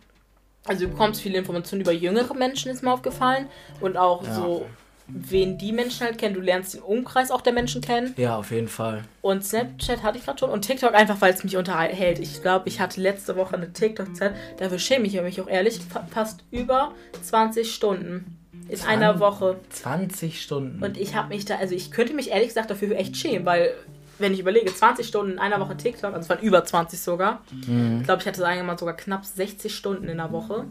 [0.67, 3.47] also du bekommst viele Informationen über jüngere Menschen, ist mir aufgefallen.
[3.81, 4.33] Und auch Ja.
[4.33, 4.65] so,
[5.07, 6.33] wen die Menschen halt kennen.
[6.35, 8.13] Du lernst den Umkreis auch der Menschen kennen.
[8.17, 9.03] ja, auf jeden Fall.
[9.21, 10.49] Und Snapchat hatte ich gerade schon.
[10.49, 12.19] Und TikTok einfach, weil es mich unterhält.
[12.19, 14.33] Ich glaube, ich hatte letzte Woche eine TikTok-Zeit.
[14.57, 15.79] Dafür schäme ich mich auch ehrlich.
[15.79, 16.91] fa- Fast über
[17.21, 18.37] 20 Stunden.
[18.67, 19.57] In Zwan- einer Woche.
[19.69, 20.83] 20 Stunden.
[20.83, 23.71] Und ich habe mich da, also ich könnte mich ehrlich gesagt dafür echt schämen, weil,
[24.17, 27.43] wenn ich überlege, 20 Stunden in einer Woche TikTok, also es waren über 20 sogar.
[27.67, 27.97] Mhm.
[27.99, 30.65] Ich glaube, ich hatte sagen mal sogar knapp 60 Stunden in der Woche.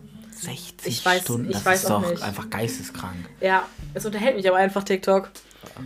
[0.44, 2.22] 60 ich weiß- Stunden, ich das weiß ist auch doch nicht.
[2.22, 3.16] einfach geisteskrank.
[3.40, 5.30] Ja, es unterhält mich aber einfach TikTok.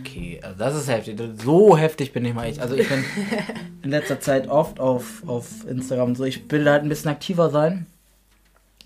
[0.01, 1.19] Okay, also das ist heftig.
[1.43, 2.59] So heftig bin ich mal echt.
[2.59, 3.03] Also ich bin
[3.83, 6.25] in letzter Zeit oft auf, auf Instagram und so.
[6.25, 7.85] Ich will halt ein bisschen aktiver sein.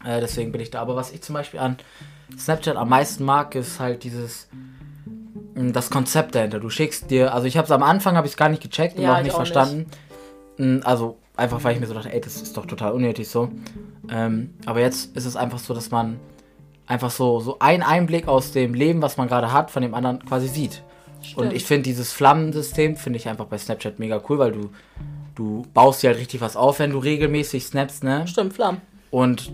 [0.05, 0.81] Äh, deswegen bin ich da.
[0.81, 1.77] Aber was ich zum Beispiel an
[2.37, 4.47] Snapchat am meisten mag, ist halt dieses
[5.55, 6.59] mh, das Konzept dahinter.
[6.59, 8.97] Du schickst dir, also ich habe es am Anfang habe ich es gar nicht gecheckt
[8.97, 9.89] und Ja, auch ich nicht auch verstanden.
[10.57, 13.49] Mh, Also einfach weil ich mir so dachte, ey, das ist doch total unnötig so.
[14.09, 16.19] Ähm, aber jetzt ist es einfach so, dass man
[16.85, 20.23] einfach so so einen Einblick aus dem Leben, was man gerade hat, von dem anderen
[20.25, 20.83] quasi sieht.
[21.17, 21.53] Und Stimmt.
[21.53, 24.69] ich finde dieses Flammensystem finde ich einfach bei Snapchat mega cool, weil du
[25.35, 28.27] du baust dir halt richtig was auf, wenn du regelmäßig snappst, ne?
[28.27, 28.81] Stimmt, Flammen.
[29.09, 29.51] Und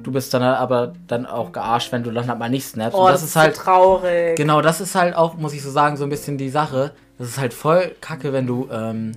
[0.00, 2.96] du bist dann aber dann auch gearscht, wenn du dann halt mal nicht snappst.
[2.96, 4.36] Oh, und das, ist halt so traurig.
[4.36, 6.92] Genau, das ist halt auch, muss ich so sagen, so ein bisschen die Sache.
[7.18, 9.12] Das ist halt voll kacke, wenn du ähm,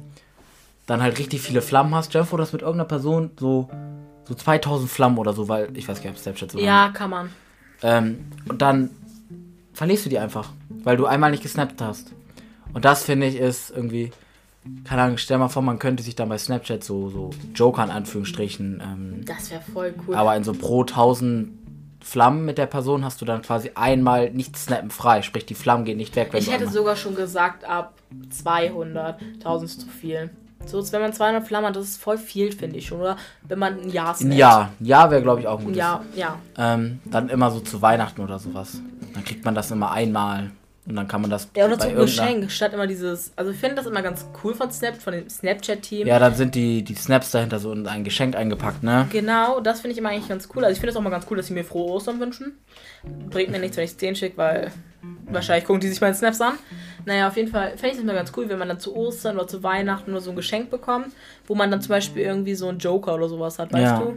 [0.92, 2.14] dann halt richtig viele Flammen hast.
[2.14, 3.70] Jeff, oder das mit irgendeiner Person so,
[4.26, 7.10] so 2000 Flammen oder so, weil ich weiß gar nicht, ob Snapchat so Ja, kann
[7.10, 7.30] man.
[7.82, 8.90] Ähm, und dann
[9.74, 10.50] verlierst du die einfach,
[10.84, 12.12] weil du einmal nicht gesnappt hast.
[12.74, 14.12] Und das finde ich ist irgendwie,
[14.84, 17.90] keine Ahnung, stell mal vor, man könnte sich dann bei Snapchat so, so Joker in
[17.90, 20.16] Anführungsstrichen, ähm, Das wäre voll cool.
[20.16, 21.50] aber in so pro 1000
[22.04, 25.86] Flammen mit der Person hast du dann quasi einmal nicht snappen frei, sprich die Flammen
[25.86, 26.32] gehen nicht weg.
[26.34, 27.94] Ich hätte sogar schon gesagt, ab
[28.30, 29.22] 200.
[29.36, 30.32] 1000 ist zu viel.
[30.66, 33.02] So, wenn man 200 Flammen hat, das ist voll viel, finde ich schon.
[33.02, 34.36] Oder wenn man ein Jahr ein snappt.
[34.36, 35.78] Jahr, ein Jahr wäre glaube ich auch ein Ein gutes.
[35.80, 36.36] Jahr, ja.
[36.58, 38.80] Ähm, dann immer so zu Weihnachten oder sowas.
[39.14, 40.52] Dann kriegt man das immer einmal
[40.92, 43.32] und dann kann man das Ja, oder bei zum irgendeiner- Geschenk, statt immer dieses.
[43.36, 46.06] Also, ich finde das immer ganz cool von Snap, von dem Snapchat-Team.
[46.06, 49.08] Ja, dann sind die, die Snaps dahinter so in ein Geschenk eingepackt, ne?
[49.12, 50.64] Genau, das finde ich immer eigentlich ganz cool.
[50.64, 52.54] Also ich finde es auch mal ganz cool, dass sie mir frohe Ostern wünschen.
[53.30, 54.72] Bringt mir nichts, wenn ich es denen schicke, weil
[55.32, 56.54] wahrscheinlich gucken die sich meine Snaps an.
[57.06, 59.38] Naja, auf jeden Fall fände ich es immer ganz cool, wenn man dann zu Ostern
[59.38, 61.08] oder zu Weihnachten nur so ein Geschenk bekommt,
[61.48, 64.00] wo man dann zum Beispiel irgendwie so einen Joker oder sowas hat, weißt Ja.
[64.00, 64.16] du?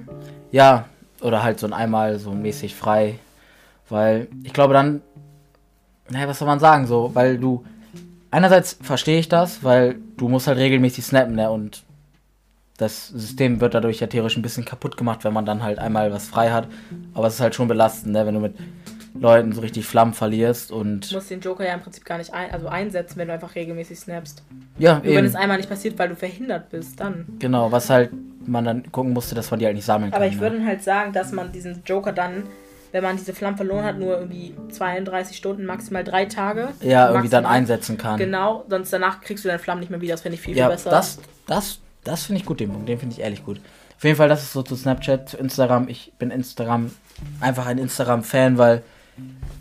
[0.51, 0.85] Ja,
[1.23, 3.19] oder halt so ein einmal so mäßig frei.
[3.89, 5.03] Weil ich glaube dann,
[6.11, 7.65] naja, was soll man sagen, so, weil du,
[8.31, 11.85] einerseits verstehe ich das, weil du musst halt regelmäßig snappen, ne, und
[12.77, 16.13] das System wird dadurch ja theoretisch ein bisschen kaputt gemacht, wenn man dann halt einmal
[16.13, 16.67] was frei hat.
[17.15, 18.57] Aber es ist halt schon belastend, ne, wenn du mit
[19.15, 22.35] Leuten so richtig Flammen verlierst Du und, musst den Joker ja im Prinzip gar nicht
[22.35, 24.43] ein, also einsetzen, wenn du einfach regelmäßig snappst.
[24.77, 27.27] ja, Nur wenn eben, es einmal nicht passiert, weil du verhindert bist, dann.
[27.39, 28.11] genau, was halt
[28.45, 30.21] man dann gucken musste, dass man die halt nicht sammeln kann.
[30.21, 30.41] Aber ich ne?
[30.41, 32.43] würde halt sagen, dass man diesen Joker dann,
[32.95, 36.69] wenn man diese Flammen verloren hat, nur irgendwie 32 Stunden, maximal drei Tage.
[36.81, 38.19] ja, irgendwie dann einsetzen kann.
[38.19, 40.15] Genau, sonst danach kriegst du deine Flammen nicht mehr wieder.
[40.15, 40.91] Das finde ich viel, Ja, viel besser.
[40.91, 42.89] das, das, das finde ich gut, den Punkt.
[42.89, 43.61] Den finde ich ehrlich gut.
[43.97, 45.89] Auf jeden Fall, das ist so zu Snapchat, zu Instagram.
[45.89, 46.93] Ich bin Instagram
[47.41, 48.83] einfach ein Instagram-Fan, weil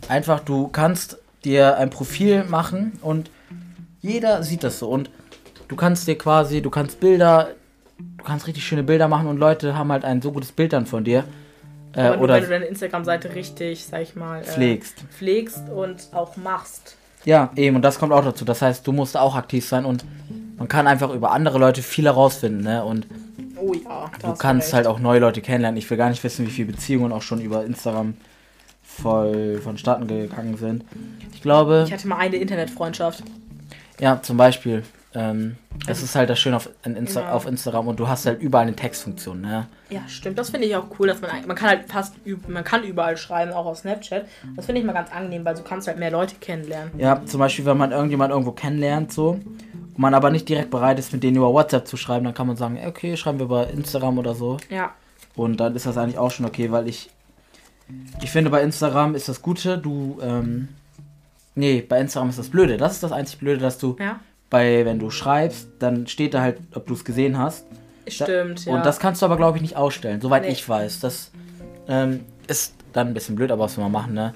[0.08, 3.30] einfach du kannst dir ein Profil machen und
[4.00, 4.88] jeder sieht das so.
[4.90, 5.10] Und
[5.66, 7.48] du kannst dir quasi, du kannst Bilder,
[7.98, 10.86] du kannst richtig schöne Bilder machen und Leute haben halt ein so gutes Bild dann
[10.86, 11.24] von dir.
[11.96, 15.04] Äh, nur, oder wenn du deine Instagram-Seite richtig, sag ich mal, äh, pflegst.
[15.16, 16.96] pflegst und auch machst.
[17.24, 18.44] Ja, eben, und das kommt auch dazu.
[18.44, 20.04] Das heißt, du musst auch aktiv sein und
[20.58, 22.84] man kann einfach über andere Leute viel herausfinden, ne?
[22.84, 23.06] Und
[23.56, 25.78] Oh ja, Du kannst halt auch neue Leute kennenlernen.
[25.78, 28.14] Ich will gar nicht wissen, wie viele Beziehungen auch schon über Instagram
[28.82, 30.84] voll vonstatten gegangen sind.
[31.32, 33.22] Ich glaube, Ich hatte mal eine Internetfreundschaft.
[34.00, 34.82] ja, zum Beispiel,
[35.14, 37.32] ähm, das ist halt das Schöne auf, in Insta Ja.
[37.32, 39.66] auf Instagram und du hast halt überall eine Textfunktion, ne?
[39.90, 40.38] Ja, stimmt.
[40.38, 42.14] Das finde ich auch cool, dass man man kann halt fast
[42.48, 44.26] man kann überall schreiben, auch auf Snapchat.
[44.56, 46.90] Das finde ich mal ganz angenehm, weil du kannst halt mehr Leute kennenlernen.
[46.98, 50.98] Ja, zum Beispiel, wenn man irgendjemand irgendwo kennenlernt, so, und man aber nicht direkt bereit
[50.98, 53.68] ist, mit denen über WhatsApp zu schreiben, dann kann man sagen, okay, schreiben wir über
[53.68, 54.56] Instagram oder so.
[54.70, 54.92] Ja.
[55.36, 57.10] Und dann ist das eigentlich auch schon okay, weil ich.
[58.22, 60.18] Ich finde, bei Instagram ist das Gute, du.
[60.22, 60.68] Ähm,
[61.54, 62.76] nee, bei Instagram ist das Blöde.
[62.78, 64.18] Das ist das einzig Blöde, dass du Ja.
[64.54, 67.66] Bei, wenn du schreibst, dann steht da halt, ob du es gesehen hast.
[68.06, 68.74] Stimmt, ja.
[68.74, 70.50] Und das kannst du aber, glaube ich, nicht ausstellen, soweit Nee.
[70.50, 71.00] ich weiß.
[71.00, 71.32] Das
[71.88, 74.32] ähm, ist dann ein bisschen blöd, aber was wir mal machen, ne?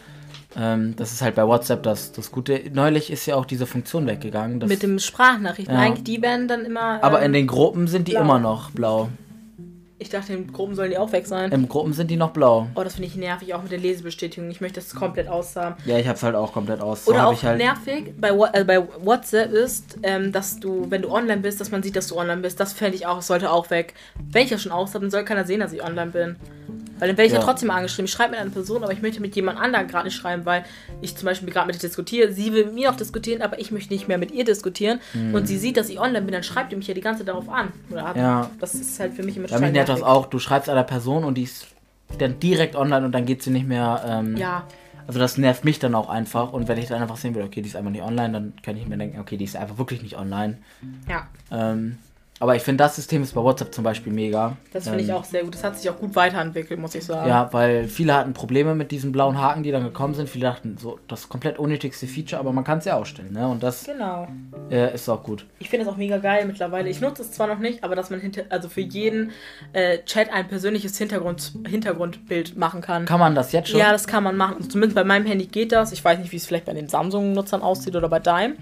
[0.56, 2.60] Ähm, das ist halt bei WhatsApp das, das Gute.
[2.72, 4.58] Neulich ist ja auch diese Funktion weggegangen.
[4.66, 5.72] Mit dem Sprachnachrichten.
[5.72, 5.82] Ja.
[5.82, 6.98] Eigentlich, die werden dann immer.
[7.04, 8.22] aber ähm, in den Gruppen sind die blau.
[8.22, 9.10] immer noch blau.
[10.00, 11.50] Ich dachte, in Gruppen sollen die auch weg sein.
[11.50, 12.68] In Gruppen sind die noch blau.
[12.76, 14.48] Oh, das finde ich nervig, auch mit der Lesebestätigung.
[14.48, 15.74] Ich möchte das komplett aushaben.
[15.86, 17.04] Ja, ich hab's halt auch komplett aus.
[17.04, 17.58] So Oder auch ich halt.
[17.58, 21.82] nervig bei, äh, bei WhatsApp ist, ähm, dass du, wenn du online bist, dass man
[21.82, 22.60] sieht, dass du online bist.
[22.60, 23.94] Das fände ich auch, sollte auch weg.
[24.30, 26.36] Wenn ich das schon aus habe, dann soll keiner sehen, dass ich online bin.
[26.98, 27.38] Weil dann werde ich ja.
[27.38, 27.44] Ja.
[27.44, 28.06] trotzdem angeschrieben.
[28.06, 30.64] Ich schreibe mit einer Person, aber ich möchte mit jemand anderem gerade nicht schreiben, weil
[31.00, 32.32] ich zum Beispiel gerade mit ihr diskutiere.
[32.32, 35.00] Sie will mit mir noch diskutieren, aber ich möchte nicht mehr mit ihr diskutieren.
[35.32, 37.28] Und sie sieht, dass ich online bin, dann schreibt die mich ja die ganze Zeit
[37.28, 37.68] darauf an.
[37.90, 38.50] Oder Ja.
[38.60, 40.26] Das ist halt für mich immer mich total nervt das auch.
[40.26, 41.66] Du schreibst einer Person und die ist
[42.18, 44.02] dann direkt online und dann geht sie nicht mehr.
[44.06, 44.64] Ähm, Ja,
[45.06, 46.52] Also das nervt mich dann auch einfach.
[46.52, 48.76] Und wenn ich dann einfach sehen will, okay, die ist einfach nicht online, dann kann
[48.76, 50.58] ich mir denken, okay, die ist einfach wirklich nicht online.
[51.08, 51.26] ja.
[51.50, 51.98] Ähm,
[52.40, 54.56] aber ich finde, das System ist bei WhatsApp zum Beispiel mega.
[54.72, 55.54] Das finde ich Ähm, auch sehr gut.
[55.54, 57.28] Das hat sich auch gut weiterentwickelt, muss ich sagen.
[57.28, 60.28] Ja, weil viele hatten Probleme mit diesen blauen Haken, die dann gekommen sind.
[60.28, 63.48] Viele dachten, so, das komplett unnötigste Feature, aber man kann es ja ausstellen, ne?
[63.48, 64.28] Und das Genau.
[64.70, 65.46] äh, ist auch gut.
[65.58, 66.88] Ich finde es auch mega geil mittlerweile.
[66.88, 69.30] Ich nutze es zwar noch nicht, aber dass man hinter, also für jeden
[69.72, 73.04] äh, Chat ein persönliches Hintergrund, Hintergrundbild machen kann.
[73.06, 73.80] Kann man das jetzt schon?
[73.80, 74.56] Ja, das kann man machen.
[74.58, 75.92] Also zumindest bei meinem Handy geht das.
[75.92, 78.56] Ich weiß nicht, wie es vielleicht bei den Samsung-Nutzern aussieht oder bei deinem.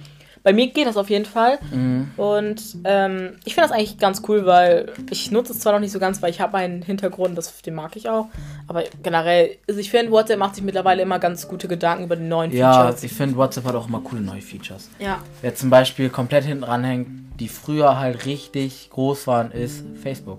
[0.47, 1.59] Bei mir geht das auf jeden Fall.
[1.73, 2.13] Mhm.
[2.17, 5.91] Und ähm, ich finde das eigentlich ganz cool, weil ich nutze es zwar noch nicht
[5.91, 8.29] so ganz, weil ich habe einen Hintergrund, das, den mag ich auch.
[8.69, 12.23] Aber generell, also ich finde, WhatsApp macht sich mittlerweile immer ganz gute Gedanken über die
[12.23, 13.03] neuen Ja, Features.
[13.03, 14.89] ich finde, WhatsApp hat auch immer coole neue Features.
[15.01, 17.09] Ja, Wer zum Beispiel komplett hinten ranhängt,
[17.41, 20.39] die früher halt richtig groß waren, ist Facebook.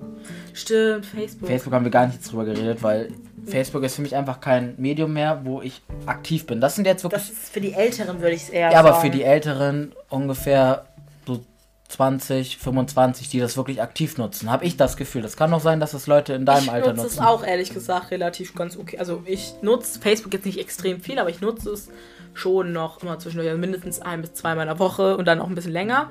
[0.54, 1.50] stimmt, Facebook.
[1.50, 3.10] Facebook haben wir gar nicht drüber geredet, weil
[3.48, 6.62] Facebook ist für mich einfach kein Medium mehr, wo ich aktiv bin.
[6.62, 7.22] Das sind jetzt wirklich.
[7.22, 9.02] Das ist für die Älteren, würde ich es eher ja, aber sagen.
[9.02, 10.86] für die Älteren ungefähr
[11.26, 11.44] so
[11.90, 14.52] 20, 25, die das wirklich aktiv nutzen.
[14.52, 15.22] Habe ich das Gefühl.
[15.22, 17.20] Das kann auch sein, dass das Leute in deinem ich Alter nutze nutzen.
[17.20, 18.98] es auch ehrlich gesagt relativ ganz okay.
[18.98, 21.90] Also ich nutze Facebook jetzt nicht extrem viel, aber ich nutze es
[22.34, 25.48] schon noch immer zwischendurch, also mindestens ein bis zweimal in der Woche und dann auch
[25.48, 26.10] ein bisschen länger.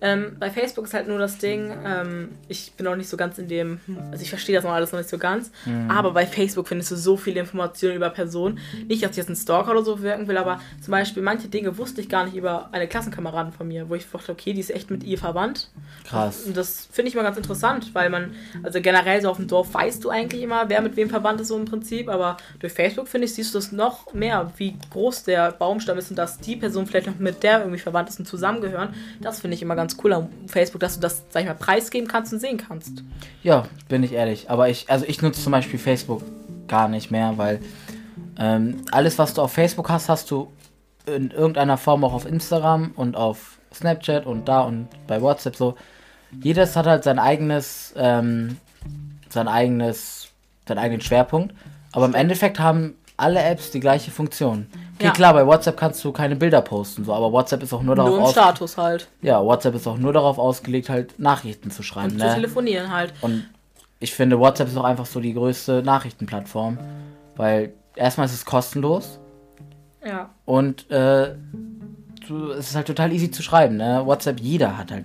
[0.00, 3.38] Ähm, bei Facebook ist halt nur das Ding, ähm, ich bin noch nicht so ganz
[3.38, 3.80] in dem,
[4.10, 5.50] also ich verstehe das noch alles noch nicht so ganz,
[5.88, 8.58] aber bei Facebook findest du so viele Informationen über Personen.
[8.88, 11.78] Nicht, dass ich jetzt ein Stalker oder so wirken will, aber zum Beispiel manche Dinge
[11.78, 14.70] wusste ich gar nicht über eine Klassenkameradin von mir, wo ich dachte, okay, die ist
[14.70, 15.70] echt mit ihr verwandt.
[16.04, 16.44] Krass.
[16.44, 19.72] Und das finde ich mal ganz interessant, weil man, also generell so auf dem Dorf
[19.74, 23.08] weißt du eigentlich immer, wer mit wem verwandt ist, so im Prinzip, aber durch Facebook,
[23.08, 26.56] finde ich, siehst du das noch mehr, wie groß der Baumstamm ist und dass die
[26.56, 28.94] Person vielleicht noch mit der irgendwie verwandt ist und zusammengehören.
[29.20, 32.08] Das finde ich immer ganz cool am Facebook, dass du das, sag ich mal, preisgeben
[32.08, 33.02] kannst und sehen kannst.
[33.42, 34.50] Ja, bin ich ehrlich.
[34.50, 36.22] Aber ich, also ich nutze zum Beispiel Facebook
[36.68, 37.60] gar nicht mehr, weil
[38.38, 40.52] ähm, alles, was du auf Facebook hast, hast du
[41.06, 45.76] in irgendeiner Form auch auf Instagram und auf Snapchat und da und bei WhatsApp so.
[46.42, 48.56] Jedes hat halt sein eigenes, ähm,
[49.28, 50.28] sein eigenes,
[50.66, 51.54] seinen eigenen Schwerpunkt.
[51.92, 54.66] Aber im Endeffekt haben alle Apps die gleiche Funktion.
[54.96, 55.10] Okay, Ja.
[55.12, 58.18] klar, bei WhatsApp kannst du keine Bilder posten, so, aber WhatsApp ist auch nur darauf
[58.18, 59.08] Nur Status halt.
[59.22, 62.12] ja, WhatsApp ist auch nur darauf ausgelegt, halt Nachrichten zu schreiben.
[62.12, 62.28] Und ne?
[62.28, 63.12] zu telefonieren halt.
[63.20, 63.44] Und
[64.00, 66.78] ich finde, WhatsApp ist auch einfach so die größte Nachrichtenplattform.
[67.36, 69.18] Weil erstmal ist es kostenlos
[70.04, 70.30] Ja.
[70.46, 71.34] und äh,
[72.26, 73.76] du, es ist halt total easy zu schreiben.
[73.76, 74.02] Ne?
[74.04, 75.04] WhatsApp, jeder hat halt.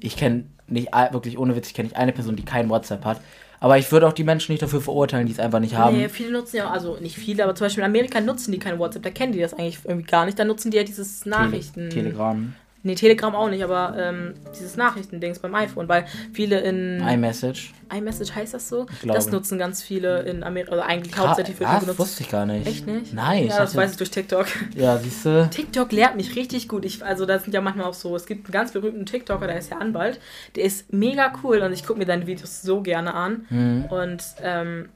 [0.00, 3.20] Ich kenne nicht, wirklich ohne Witz, ich kenne nicht eine Person, die kein WhatsApp hat.
[3.60, 5.96] Aber ich würde auch die Menschen nicht dafür verurteilen, die es einfach nicht haben.
[5.96, 8.78] Nee, viele nutzen ja, also nicht viele, aber zum Beispiel in Amerika nutzen die kein
[8.78, 10.38] WhatsApp, da kennen die das eigentlich irgendwie gar nicht.
[10.38, 11.90] Da nutzen die ja dieses Nachrichten.
[11.90, 17.72] Telegram, Nee, Telegram auch nicht, aber ähm, dieses Nachrichtendings beim iPhone, weil viele in iMessage.
[17.92, 18.86] iMessage heißt das so?
[19.02, 19.16] glaube.
[19.18, 21.70] Das nutzen ganz viele in Amerika, also eigentlich Kra- hauptsächlich was?
[21.72, 21.98] nur genutzt.
[21.98, 22.66] wusste ich gar nicht.
[22.68, 23.12] Echt nicht?
[23.12, 24.46] Nein, ich Ja, das weiß ich durch TikTok.
[24.76, 25.48] Ja, siehst du?
[25.50, 26.84] TikTok lehrt mich richtig gut.
[26.84, 29.58] Ich, also da sind ja manchmal auch so, es gibt einen ganz berühmten TikToker, der
[29.58, 30.20] ist ja Anwalt.
[30.54, 33.46] Der ist mega cool und ich gucke mir seine Videos so gerne an.
[33.50, 33.84] Mhm.
[33.86, 34.88] Und ähm,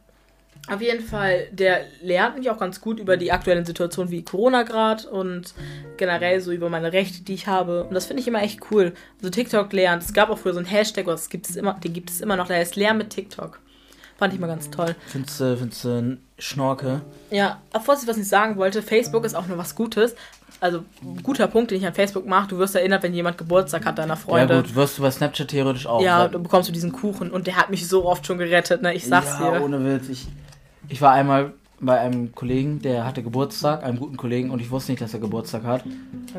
[0.69, 4.63] auf jeden Fall, der lernt mich auch ganz gut über die aktuellen Situationen wie Corona
[4.63, 5.55] gerade und
[5.97, 7.85] generell so über meine Rechte, die ich habe.
[7.85, 8.93] Und das finde ich immer echt cool.
[9.19, 10.05] Also TikTok lernt.
[10.05, 12.37] Es gab auch früher so einen Hashtag, das gibt es immer, den gibt es immer
[12.37, 13.59] noch, der heißt Lern mit TikTok.
[14.19, 14.95] Fand ich mal ganz toll.
[15.09, 17.01] Findest du, findest du ein Schnorke?
[17.31, 20.15] Ja, obwohl ich was nicht sagen wollte, Facebook ist auch nur was Gutes.
[20.61, 23.85] Also, ein guter Punkt, den ich an Facebook mache, du wirst erinnert, wenn jemand Geburtstag
[23.85, 24.55] hat deiner Freunde.
[24.55, 26.01] Ja gut, wirst du bei Snapchat theoretisch auch.
[26.01, 28.95] Ja, dann bekommst du diesen Kuchen und der hat mich so oft schon gerettet, ne?
[28.95, 29.65] Ich sag's ja, dir.
[29.65, 30.09] ohne Witz.
[30.09, 30.29] Ich,
[30.93, 34.93] ich war einmal bei einem Kollegen, der hatte Geburtstag, einem guten Kollegen, und ich wusste
[34.93, 35.83] nicht, dass er Geburtstag hat.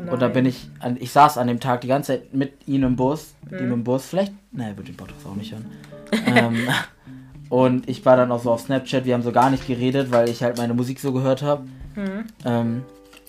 [0.08, 2.52] Oh und da bin ich, an, ich saß an dem Tag die ganze Zeit mit
[2.66, 3.66] ihm im Bus, mit Mhm.
[3.66, 5.66] ihm im Bus, vielleicht, ne, er wird den Podcast auch nicht hören.
[6.26, 6.56] ähm,
[7.50, 10.28] und ich war dann auch so auf Snapchat, wir haben so gar nicht geredet, weil
[10.30, 11.64] ich halt meine Musik so gehört habe.
[11.96, 12.24] Mhm.
[12.46, 12.82] Ähm,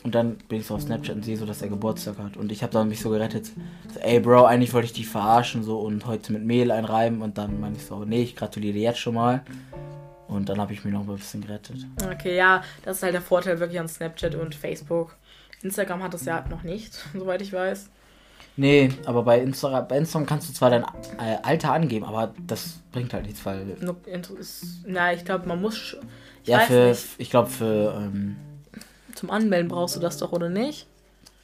[0.03, 2.38] und dann bin ich so auf Snapchat und sehe so, dass er Geburtstag hat.
[2.38, 3.47] Und ich habe dann mich so gerettet.
[3.91, 7.23] So, ey Bro, eigentlich wollte ich dich verarschen so und heute mit Mehl einreiben.
[7.23, 9.41] Und dann meine ich so, nee, ich gratuliere dir jetzt schon mal.
[10.27, 11.85] Und dann habe ich mich noch ein bisschen gerettet.
[12.11, 15.15] Okay, ja, das ist halt der Vorteil wirklich an Snapchat und Facebook.
[15.61, 17.89] Instagram hat das ja noch nicht, soweit ich weiß.
[18.57, 22.79] Nee, aber bei Instagram, bei Instagram kannst du zwar dein äh, Alter angeben, aber das
[22.91, 23.75] bringt halt nichts, weil.
[23.81, 23.97] No-
[24.85, 25.97] Na, ich glaube, man muss.
[26.43, 27.05] Ich ja, für, nicht.
[27.17, 28.38] ich glaube für, ähm,
[29.13, 30.88] Zum Anmelden brauchst du das doch, oder nicht?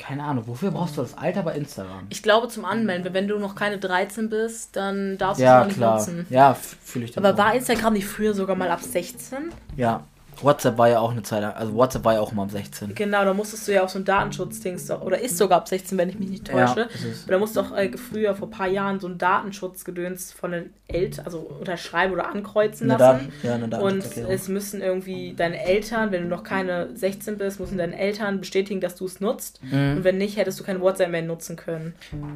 [0.02, 2.08] Keine Ahnung, wofür brauchst du das Alter bei Instagram?
[2.10, 5.60] Ich glaube zum Anmelden, wenn du noch keine 13 bist, dann darfst du es Ja,
[5.60, 5.98] noch nicht klar.
[5.98, 6.26] nutzen.
[6.30, 7.46] Ja, fühle ich dann Aber auch.
[7.46, 9.52] war Instagram nicht früher sogar mal ab 16?
[9.78, 10.04] Ja,
[10.42, 12.96] WhatsApp war ja auch eine Zeit lang, also WhatsApp war ja auch immer am 16.
[12.96, 15.98] Genau, da musstest du ja auch so ein Datenschutzdings doch, oder ist sogar ab 16,
[15.98, 16.82] wenn ich mich nicht täusche.
[16.82, 16.88] Ja,
[17.28, 20.74] da musst du auch äh, früher, vor ein paar Jahren, so ein Datenschutzgedöns von den
[20.88, 23.32] Eltern, also unterschreiben oder ankreuzen Eine lassen.
[23.44, 27.60] Daten- ja, eine Und es müssen irgendwie deine Eltern, wenn du noch keine 16 bist,
[27.60, 29.62] müssen deine Eltern bestätigen, dass du es nutzt.
[29.64, 29.98] Mhm.
[29.98, 31.94] Und wenn nicht, hättest du kein WhatsApp mehr nutzen können.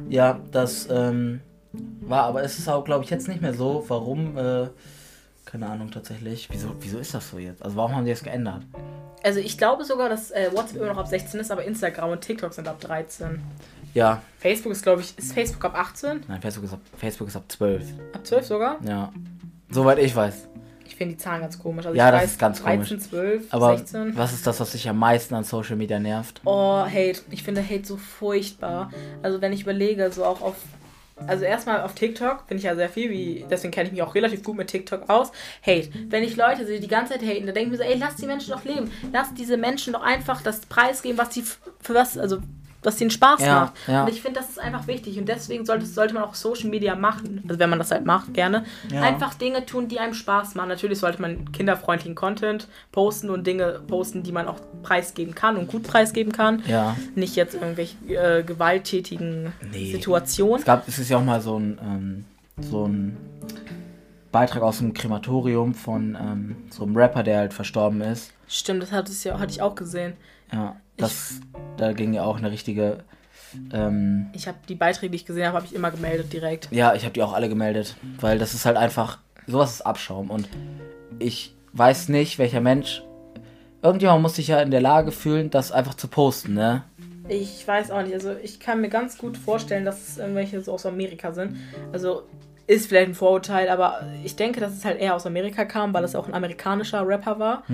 [0.08, 1.40] Ja, das ähm,
[2.00, 3.84] war, aber es ist auch, glaube ich, jetzt nicht mehr so.
[3.88, 4.36] Warum?
[4.36, 4.68] Äh,
[5.46, 6.48] keine Ahnung tatsächlich.
[6.50, 7.62] Wieso, wieso ist das so jetzt?
[7.62, 8.62] Also warum haben die das geändert?
[9.22, 12.20] Also ich glaube sogar, dass äh, WhatsApp immer noch ab 16 ist, aber Instagram und
[12.20, 13.40] TikTok sind ab 13.
[13.94, 16.24] Ja, Facebook ist, glaube ich, ist Facebook ab 18?
[16.28, 17.84] nein, Facebook ist ab, Facebook ist ab 12.
[18.12, 18.76] Ab 12 sogar?
[18.84, 19.10] Ja.
[19.70, 20.48] Soweit ich weiß.
[20.86, 21.86] Ich finde die Zahlen ganz komisch.
[21.86, 23.08] Also Ja, ich das weiß, ist ganz 13, komisch.
[23.08, 24.16] 12, Aber 16.
[24.16, 26.40] was ist das, was dich am meisten an Social Media nervt?
[26.44, 27.20] Oh, Hate.
[27.30, 28.90] Ich finde Hate so furchtbar.
[29.22, 30.54] Also wenn ich überlege, so auch auf.
[31.26, 34.14] Also erstmal auf TikTok finde ich ja sehr viel, wie, deswegen kenne ich mich auch
[34.14, 35.32] relativ gut mit TikTok aus.
[35.66, 35.88] Hate.
[36.08, 37.98] Wenn ich Leute sehe, die die ganze Zeit haten, dann denke ich mir so, ey,
[37.98, 38.90] lass die Menschen doch leben.
[39.12, 42.38] Lass diese Menschen doch einfach das preisgeben, was sie für was, also
[42.86, 43.72] was ihnen Spaß Ja, macht.
[43.88, 44.04] ja.
[44.04, 45.18] Und ich finde, das ist einfach wichtig.
[45.18, 47.42] Und deswegen sollte, sollte man auch Social Media machen.
[47.46, 48.64] Also wenn man das halt macht, gerne.
[48.90, 49.02] Ja.
[49.02, 50.68] Einfach Dinge tun, die einem Spaß machen.
[50.68, 55.68] Natürlich sollte man kinderfreundlichen Content posten und Dinge posten, die man auch preisgeben kann und
[55.68, 56.62] gut preisgeben kann.
[56.66, 56.96] Ja.
[57.14, 59.92] Nicht jetzt irgendwelche äh, gewalttätigen Nee.
[59.92, 60.60] Situationen.
[60.60, 62.24] Es gab, es ist ja auch mal so ein, ähm,
[62.60, 63.16] so ein
[64.32, 68.32] Beitrag aus dem Krematorium von ähm, so einem Rapper, der halt verstorben ist.
[68.48, 70.12] Stimmt, das hatte, ich ja, hatte ich auch gesehen.
[70.52, 71.40] Ja, das,
[71.76, 72.98] da ging ja auch eine richtige,
[73.72, 76.68] ähm, Ich habe die Beiträge, die ich gesehen habe, habe ich immer gemeldet direkt.
[76.70, 80.30] ja, ich habe die auch alle gemeldet, weil das ist halt einfach, sowas ist Abschaum
[80.30, 80.48] und
[81.18, 83.02] ich weiß nicht, welcher Mensch,
[83.82, 86.84] irgendjemand muss sich ja in der Lage fühlen, das einfach zu posten, ne?
[87.28, 88.14] Ich weiß auch nicht.
[88.14, 91.56] Also ich kann mir ganz gut vorstellen, dass es irgendwelche so aus Amerika sind.
[91.92, 92.22] Also
[92.68, 96.04] ist vielleicht ein Vorurteil, aber ich denke, dass es halt eher aus Amerika kam, weil
[96.04, 97.64] es auch ein amerikanischer Rapper war.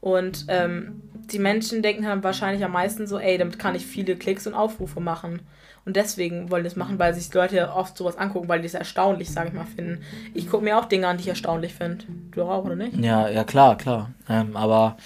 [0.00, 4.16] Und ähm, die Menschen denken dann wahrscheinlich am meisten so, ey, damit kann ich viele
[4.16, 5.40] Klicks und Aufrufe machen.
[5.86, 8.74] Und deswegen wollen die das machen, weil sich Leute oft sowas angucken, weil die es
[8.74, 10.02] erstaunlich, sage ich mal, finden.
[10.34, 12.04] Ich gucke mir auch Dinge an, die ich erstaunlich finde.
[12.32, 12.96] Du auch, oder nicht?
[12.98, 14.10] Ja, ja klar, klar.
[14.28, 14.96] Ähm, aber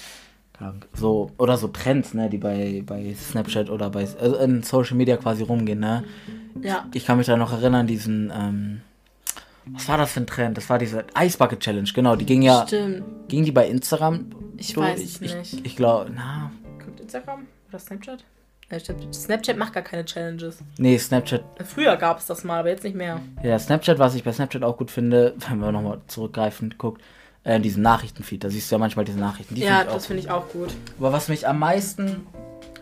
[0.94, 5.16] so, oder so Trends, ne, die bei, bei Snapchat oder bei also in Social Media
[5.16, 6.04] quasi rumgehen, ne?
[6.60, 6.86] Ja.
[6.94, 8.80] Ich kann mich da noch erinnern, diesen, ähm,
[9.66, 10.56] was war das für ein Trend?
[10.56, 12.16] Das war diese Ice Bucket Challenge, genau.
[12.16, 13.02] Die ging ja, Stimmt.
[13.28, 14.26] ging die bei Instagram?
[14.56, 15.52] Ich weiß es ich, nicht.
[15.52, 16.50] Ich, ich glaube, na,
[16.82, 18.24] Kommt Instagram oder Snapchat?
[19.12, 20.58] Snapchat macht gar keine Challenges.
[20.78, 21.44] nee, Snapchat.
[21.64, 23.20] Früher gab es das mal, aber jetzt nicht mehr.
[23.42, 27.02] Ja, Snapchat, was ich bei Snapchat auch gut finde, wenn man nochmal zurückgreifend guckt,
[27.44, 29.54] äh, diesen Nachrichtenfeed, da siehst du ja manchmal diese Nachrichten.
[29.54, 30.74] Die ja, find das finde ich auch gut.
[30.98, 32.26] Aber was mich am meisten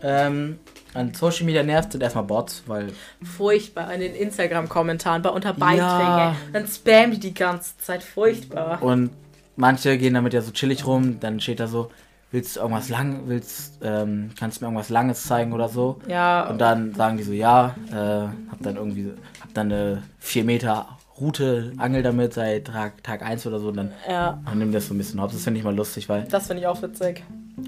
[0.01, 0.59] ähm,
[0.93, 5.79] an Social Media nervt, sind erstmal Bots, weil Furchtbar in den Instagram-Kommentaren, bei unter Beiträgen.
[5.79, 6.31] Ja.
[6.31, 6.53] ey.
[6.53, 8.03] Dann spammen die die ganze Zeit.
[8.03, 8.81] Furchtbar.
[8.81, 9.11] und
[9.55, 11.91] manche gehen damit ja so chillig rum, dann steht da so,
[12.31, 15.99] willst du irgendwas lang, willst, ähm, kannst du mir irgendwas Langes zeigen oder so.
[16.07, 20.43] Ja, Und dann sagen die so, ja, äh, hab dann irgendwie, hab dann eine 4
[20.43, 20.87] Meter
[21.19, 24.87] Route, angel damit seit Tag, Tag 1 oder so und dann, ja, dann nimm das
[24.87, 25.31] so ein bisschen auf.
[25.31, 27.23] Das finde ich mal lustig, weil, das finde ich auch witzig.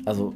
[0.05, 0.33] also,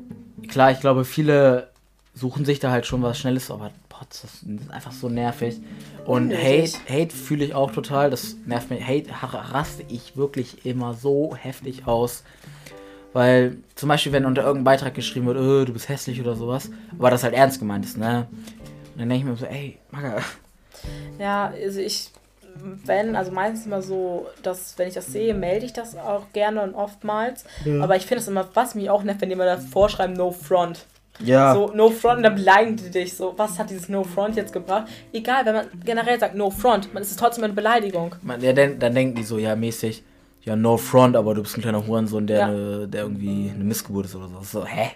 [0.48, 1.70] klar, ich glaube, viele
[2.14, 5.60] suchen sich da halt schon was Schnelles, aber Bots, das ist einfach so nervig.
[6.06, 6.72] Und Hate.
[6.90, 8.86] Hate fühle ich auch total, das nervt mich.
[8.86, 12.24] Hate raste ich wirklich immer so heftig aus.
[13.12, 16.70] Weil zum Beispiel, wenn unter irgendeinem Beitrag geschrieben wird, äh, du bist hässlich oder sowas,
[16.98, 18.28] aber das halt ernst gemeint ist, ne?
[18.94, 20.22] Und dann denke ich mir so, ey, Maga,
[21.18, 22.12] Ja, also ich,
[22.56, 26.62] wenn, also meistens immer so, dass, wenn ich das sehe, melde ich das auch gerne
[26.62, 27.46] und oftmals.
[27.82, 30.86] Aber ich finde es immer, was mich auch nervt, wenn jemand davor schreibt, no front.
[31.20, 33.14] Ja, So, no front, und dann beleidigen die dich.
[33.16, 34.88] So, was hat dieses no front jetzt gebracht?
[35.14, 38.16] Egal, wenn man generell sagt no front, man ist es trotzdem eine Beleidigung.
[38.22, 40.04] man, ja dann, dann denken die so, ja, mäßig,
[40.44, 42.48] ja, no front, aber du bist ein kleiner Hurensohn, der, Ja.
[42.48, 44.42] ne, der irgendwie eine Missgeburt ist oder so.
[44.42, 44.92] So, hä?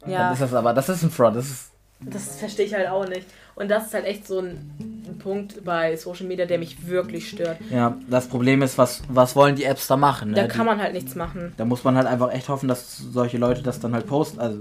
[0.00, 2.88] Dann Ja, ist das aber, das ist ein Front, das ist, das verstehe ich halt
[2.88, 3.26] auch nicht.
[3.54, 7.58] Und das ist halt echt so ein, Punkt bei Social Media, der mich wirklich stört.
[7.70, 10.36] ja, das Problem ist, was, was wollen die Apps da machen, ne?
[10.36, 11.52] Da kann man halt nichts machen.
[11.58, 14.58] Da muss man halt einfach echt hoffen, dass solche Leute das dann halt posten, also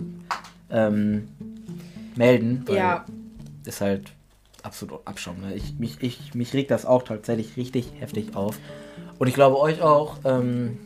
[0.72, 1.28] ähm,
[2.16, 2.64] melden.
[2.66, 3.06] Weil Ja.
[3.66, 4.12] Ist halt
[4.64, 5.42] absolut Abschaum.
[5.42, 5.56] Ne?
[5.56, 8.58] Ich, mich, ich, mich regt das auch tatsächlich richtig heftig auf.
[9.18, 10.78] Und ich glaube euch auch, ähm,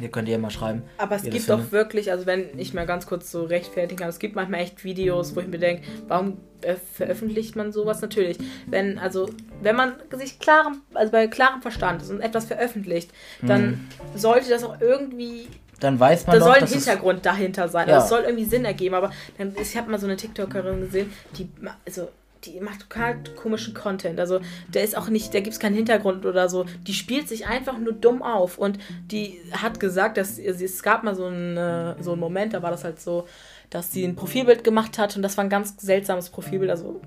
[0.00, 0.82] ihr könnt ihr mal schreiben.
[0.98, 1.72] Aber es gibt findet.
[1.72, 5.36] wirklich, also wenn ich mal ganz kurz so rechtfertigen kann, es gibt manchmal echt Videos,
[5.36, 8.00] wo ich mir denke, warum äh, veröffentlicht man sowas?
[8.00, 9.28] Natürlich, wenn, also,
[9.62, 13.10] wenn man sich klarem, also bei klarem Verstand ist und etwas veröffentlicht,
[13.42, 15.48] dann sollte das auch irgendwie,
[15.80, 17.88] Dann weiß man da doch, soll ein Hintergrund dahinter sein.
[17.88, 17.94] Ja.
[17.94, 21.12] Also es soll irgendwie Sinn ergeben, aber dann, ich habe mal so eine TikTokerin gesehen,
[21.38, 21.48] die,
[21.86, 22.08] also,
[22.44, 24.18] die macht total komischen Content.
[24.18, 26.64] Also, der ist auch nicht, da gibt es keinen Hintergrund oder so.
[26.86, 28.56] Die spielt sich einfach nur dumm auf.
[28.56, 28.78] Und
[29.10, 32.62] die hat gesagt, dass sie- es gab mal so einen, äh, so einen Moment, da
[32.62, 33.26] war das halt so,
[33.68, 36.70] dass sie ein Profilbild gemacht hat und das war ein ganz seltsames Profilbild.
[36.70, 37.02] Also,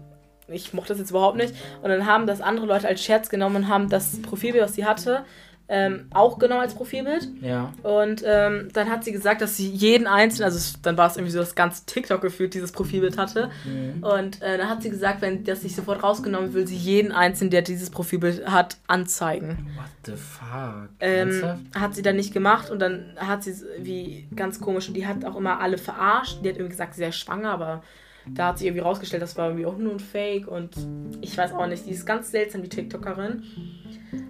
[0.47, 1.55] ich mochte das jetzt überhaupt nicht.
[1.81, 4.85] Und dann haben das andere Leute als Scherz genommen und haben das Profilbild, was sie
[4.85, 5.25] hatte,
[5.73, 7.27] ähm, auch genommen als Profilbild.
[7.41, 7.73] Ja.
[7.81, 11.17] Und ähm, dann hat sie gesagt, dass sie jeden einzelnen, also es, dann war es
[11.17, 13.49] irgendwie so das ganze TikTok gefühlt, dieses Profilbild hatte.
[14.01, 17.49] Und äh, dann hat sie gesagt, wenn das nicht sofort rausgenommen will, sie jeden einzelnen,
[17.49, 19.67] der dieses Profilbild hat, anzeigen.
[19.75, 20.89] What the fuck?
[20.99, 25.07] Ähm, hat sie dann nicht gemacht und dann hat sie wie ganz komisch und die
[25.07, 26.37] hat auch immer alle verarscht.
[26.43, 27.81] Die hat irgendwie gesagt, sie sei schwanger, aber
[28.27, 30.71] da hat sie irgendwie rausgestellt, das war irgendwie auch nur ein Fake und
[31.21, 33.43] ich weiß auch nicht, die ist ganz seltsam, die TikTokerin.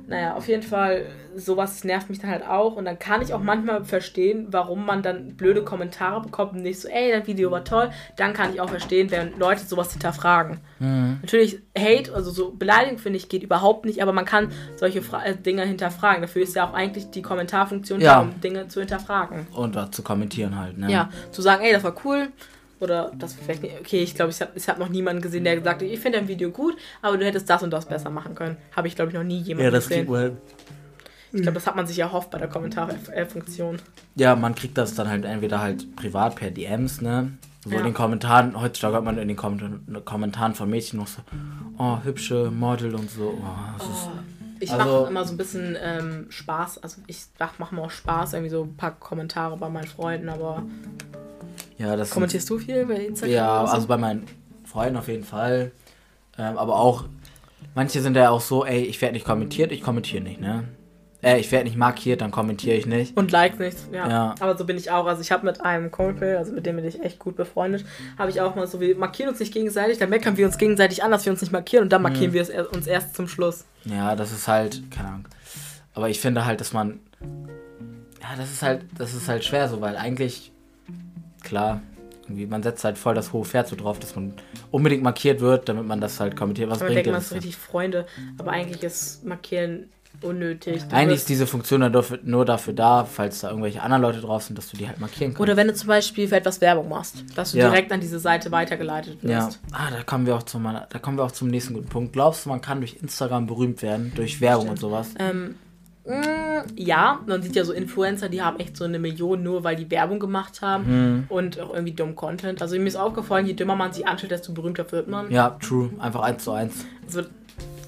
[0.07, 3.41] Naja, auf jeden Fall, sowas nervt mich dann halt auch und dann kann ich auch
[3.41, 7.63] manchmal verstehen, warum man dann blöde Kommentare bekommt und nicht so, ey, dein Video war
[7.63, 7.89] toll.
[8.15, 10.59] Dann kann ich auch verstehen, wenn Leute sowas hinterfragen.
[11.21, 15.23] Natürlich, Hate, also so Beleidigung finde ich, geht überhaupt nicht, aber man kann solche Fra
[15.25, 16.21] äh, Dinge hinterfragen.
[16.21, 18.15] Dafür ist ja auch eigentlich die Kommentarfunktion Ja.
[18.15, 19.47] da, um Dinge zu hinterfragen.
[19.53, 20.91] Und was zu kommentieren halt, ne?
[20.91, 22.27] Ja, zu sagen, ey, das war cool,
[22.79, 23.79] Oder das vielleicht nicht.
[23.79, 26.17] Okay, ich glaube, ich habe ich hab noch niemanden gesehen, der gesagt hat, ich finde
[26.19, 28.57] dein Video gut, aber du hättest das und das besser machen können.
[28.75, 30.07] Habe ich, glaube ich, noch nie jemanden Ja, das gesehen.
[30.07, 30.37] kriegt man.
[31.31, 33.79] Ich glaube, das hat man sich erhofft bei der Kommentarfunktion.
[34.15, 37.31] Ja, man kriegt das dann halt entweder halt privat per DMs, ne?
[37.63, 37.77] So Ja.
[37.79, 41.21] in den Kommentaren, heutzutage hat man in den Komment Kommentaren von Mädchen noch so,
[41.79, 43.39] oh, hübsche Model und so.
[43.41, 44.09] Oh, das ist,
[44.59, 46.83] Ich Also- mache immer so ein bisschen ähm, Spaß.
[46.83, 50.29] Also ich mache mach mir auch Spaß, irgendwie so ein paar Kommentare bei meinen Freunden,
[50.29, 50.63] aber
[51.77, 53.33] ja, das sind- kommentierst du viel bei Instagram?
[53.33, 53.73] Ja, so?
[53.73, 54.25] also bei meinen
[54.65, 55.71] Freunden auf jeden Fall.
[56.37, 57.05] Ähm, aber auch,
[57.75, 60.63] manche sind ja auch so, ey, ich werde nicht kommentiert, ich kommentiere nicht, ne?
[61.21, 63.15] Äh, ich werde nicht markiert, dann kommentiere ich nicht.
[63.15, 64.09] Und Likes nichts, ja.
[64.09, 64.35] Ja.
[64.41, 65.05] Aber so bin ich auch.
[65.05, 67.85] Also ich habe mit einem Kumpel, also mit dem bin ich echt gut befreundet,
[68.17, 71.01] habe ich auch mal so, wir markieren uns nicht gegenseitig, dann meckern wir uns gegenseitig
[71.03, 72.33] an, dass wir uns nicht markieren und dann markieren Mhm.
[72.33, 73.63] wir es uns erst zum Schluss.
[73.85, 75.27] Ja, das ist halt, keine Ahnung.
[75.93, 76.99] Aber ich finde halt, dass man,
[78.21, 80.51] ja, das ist halt, das ist halt schwer so, weil eigentlich,
[81.43, 81.81] klar,
[82.23, 84.33] irgendwie, man setzt halt voll das hohe Pferd so drauf, dass man
[84.71, 86.69] unbedingt markiert wird, damit man das halt kommentiert.
[86.69, 88.05] Was Man bringt denkt, man ist richtig Freunde,
[88.37, 89.89] aber eigentlich ist Markieren
[90.21, 90.83] unnötig.
[90.83, 91.91] Du Eigentlich ist diese Funktion
[92.23, 95.31] nur dafür da, falls da irgendwelche anderen Leute drauf sind, dass du die halt markieren
[95.31, 95.41] kannst.
[95.41, 97.69] Oder wenn du zum Beispiel für etwas Werbung machst, dass du Ja.
[97.69, 99.59] direkt an diese Seite weitergeleitet Ja, wirst.
[99.71, 102.13] ah, da kommen wir auch zum, da kommen wir auch zum nächsten guten Punkt.
[102.13, 105.09] Glaubst du, man kann durch Instagram berühmt werden, durch Werbung und sowas?
[105.19, 105.55] Ähm,
[106.75, 109.89] ja, man sieht ja so Influencer, die haben echt so eine Million nur, weil die
[109.89, 111.23] Werbung gemacht haben Hm.
[111.29, 112.61] und auch irgendwie dumm Content.
[112.61, 115.31] Also mir ist aufgefallen, je dümmer man sich anstellt, desto berühmter wird man.
[115.31, 116.85] Ja, true, einfach eins zu eins.
[117.05, 117.21] Also,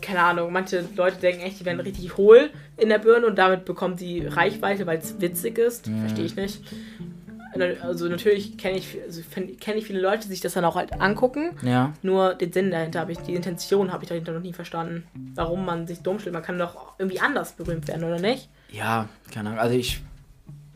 [0.01, 3.65] keine Ahnung, manche Leute denken echt, die werden richtig hohl in der Birne und damit
[3.65, 5.87] bekommen die Reichweite, weil es witzig ist.
[5.87, 5.99] Mhm.
[6.01, 6.61] Verstehe ich nicht.
[7.81, 9.21] Also natürlich kenne ich, also
[9.59, 11.51] kenn ich viele Leute, die sich das dann auch halt angucken.
[11.61, 15.03] Ja, Nur den Sinn dahinter habe ich, die Intention habe ich dahinter noch nie verstanden.
[15.35, 16.33] Warum man sich dumm stellt.
[16.33, 18.49] Man kann doch irgendwie anders berühmt werden, oder nicht?
[18.71, 19.59] ja, keine Ahnung.
[19.61, 20.01] Also ich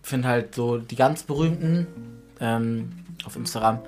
[0.04, 1.86] finde halt so die ganz berühmten
[2.40, 2.92] ähm,
[3.26, 3.80] auf Instagram,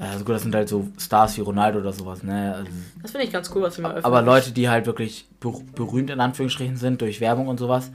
[0.00, 2.54] also gut, das sind halt so Stars wie Ronaldo oder sowas, ne?
[2.54, 2.70] Also,
[3.02, 4.04] Das finde ich ganz cool, was wir mal öffnen.
[4.04, 7.90] aber Leute, die halt wirklich ber berühmt in Anführungsstrichen sind durch Werbung und sowas.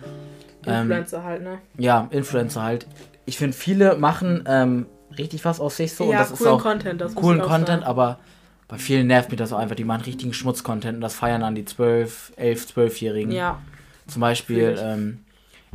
[0.65, 1.59] Ähm, Influencer halt, ne?
[1.77, 2.87] ja, Influencer halt.
[3.25, 4.85] Ich finde, viele machen ähm,
[5.17, 6.05] richtig was aus sich so.
[6.05, 7.01] und ja, das ist coolen auch Content.
[7.01, 8.19] Das coolen Content, aber
[8.67, 9.75] bei vielen nervt mich das auch einfach.
[9.75, 13.31] Die machen richtigen Schmutz-Content und das feiern dann die 12, 11, 12-Jährigen.
[13.31, 13.61] Ja,
[14.07, 15.19] Zum Beispiel, ähm,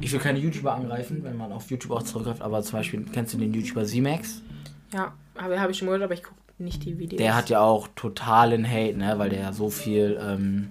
[0.01, 3.35] ich will keine YouTuber angreifen, wenn man auf YouTube auch zurückgreift, aber zum Beispiel, kennst
[3.35, 4.43] du den YouTuber Z-Max?
[4.93, 5.13] ja.
[5.39, 7.19] Habe hab ich schon gehört, aber ich gucke nicht die Videos.
[7.19, 10.71] Der hat ja auch totalen Hate, ne, weil der ja so viel ähm,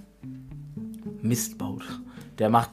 [1.22, 1.84] Mist baut.
[2.38, 2.72] Der macht,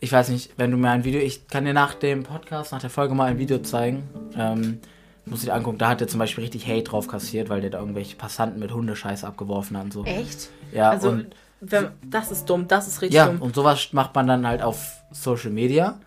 [0.00, 2.80] ich weiß nicht, wenn du mir ein Video, ich kann dir nach dem Podcast, nach
[2.80, 4.02] der Folge mal ein Video zeigen,
[4.36, 4.80] ähm,
[5.24, 7.78] du dir angucken, da hat er zum Beispiel richtig Hate drauf kassiert, weil der da
[7.80, 10.04] irgendwelche Passanten mit Hundescheiß abgeworfen hat und so.
[10.04, 10.50] Echt?
[10.72, 11.26] Ja, Also, und,
[11.60, 13.40] wenn, das ist dumm, das ist richtig ja, dumm.
[13.42, 15.98] und sowas macht man dann halt auf Social Media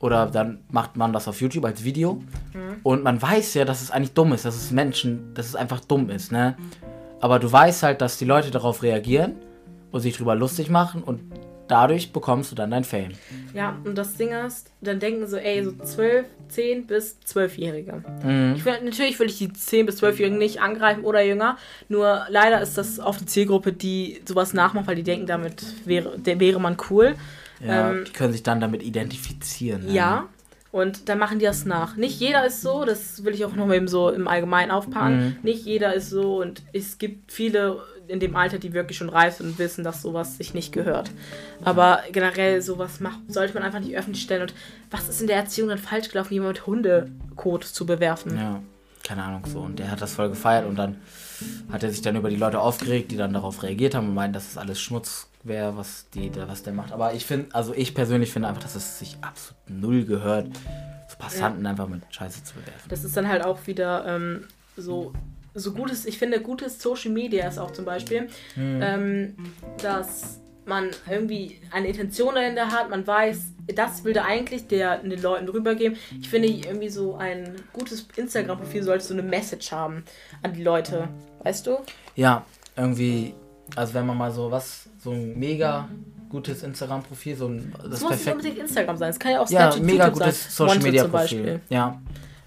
[0.00, 2.22] oder dann macht man das auf YouTube als Video
[2.52, 2.76] Mhm.
[2.82, 5.80] und man weiß ja, dass es eigentlich dumm ist, dass es Menschen, dass es einfach
[5.80, 6.56] dumm ist, ne?
[7.20, 9.36] Aber du weißt halt, dass die Leute darauf reagieren
[9.92, 11.20] und sich drüber lustig machen und
[11.70, 13.12] dadurch bekommst du dann dein Fame.
[13.54, 18.02] Ja, und das Ding ist, dann denken so, ey, so 12, 10 bis 12-Jährige.
[18.24, 18.54] Mhm.
[18.56, 21.56] Ich will, natürlich will ich die 10 bis 12-Jährigen nicht angreifen oder jünger,
[21.88, 26.18] nur leider ist das oft die Zielgruppe, die sowas nachmacht, weil die denken, damit wäre,
[26.18, 27.14] der wäre man cool.
[27.64, 29.86] Ja, Ähm, die können sich dann damit identifizieren.
[29.86, 29.92] Ne?
[29.92, 30.28] Ja.
[30.72, 31.96] Und dann machen die das nach.
[31.96, 35.20] Nicht jeder ist so, das will ich auch noch mal eben so im Allgemeinen aufpacken.
[35.20, 35.36] Mhm.
[35.42, 39.36] Nicht jeder ist so und es gibt viele in dem Alter, die wirklich schon reif
[39.36, 41.10] sind und wissen, dass sowas sich nicht gehört.
[41.64, 44.42] Aber generell sowas macht, sollte man einfach nicht öffentlich stellen.
[44.42, 44.54] Und
[44.90, 48.36] was ist in der Erziehung dann falsch gelaufen, jemand mit Hundekot zu bewerfen?
[48.36, 48.60] Ja,
[49.04, 49.60] keine Ahnung so.
[49.60, 50.96] Und der hat das voll gefeiert und dann
[51.70, 54.32] hat er sich dann über die Leute aufgeregt, die dann darauf reagiert haben und meinen,
[54.32, 56.92] dass es alles Schmutz wäre, was, die, der, was der macht.
[56.92, 60.48] Aber ich finde, also ich persönlich finde einfach, dass es sich absolut null gehört,
[61.08, 62.88] so Passanten einfach mit Scheiße zu bewerfen.
[62.88, 64.44] Das ist dann halt auch wieder ähm,
[64.76, 65.12] so,
[65.54, 69.34] so gutes, ich finde, gutes Social Media ist auch zum Beispiel, ähm,
[69.82, 75.20] dass man irgendwie eine Intention dahinter hat, man weiß, das will da eigentlich der den
[75.20, 75.96] Leuten rübergeben.
[76.20, 80.04] Ich finde irgendwie so ein gutes Instagram-Profil sollte so eine Message haben
[80.42, 81.08] an die Leute,
[81.42, 81.78] weißt du?
[82.14, 82.44] Ja,
[82.76, 83.34] irgendwie,
[83.74, 85.88] also wenn man mal so was, so ein mega
[86.28, 88.36] gutes Instagram-Profil, so ein, das ist muss nicht perfekt.
[88.36, 90.50] unbedingt Instagram sein, es kann ja auch Ja, Snapchat, mega YouTube gutes sein.
[90.50, 91.38] Social Wanted Media zum Profil.
[91.42, 91.60] Beispiel.
[91.68, 92.00] Ja.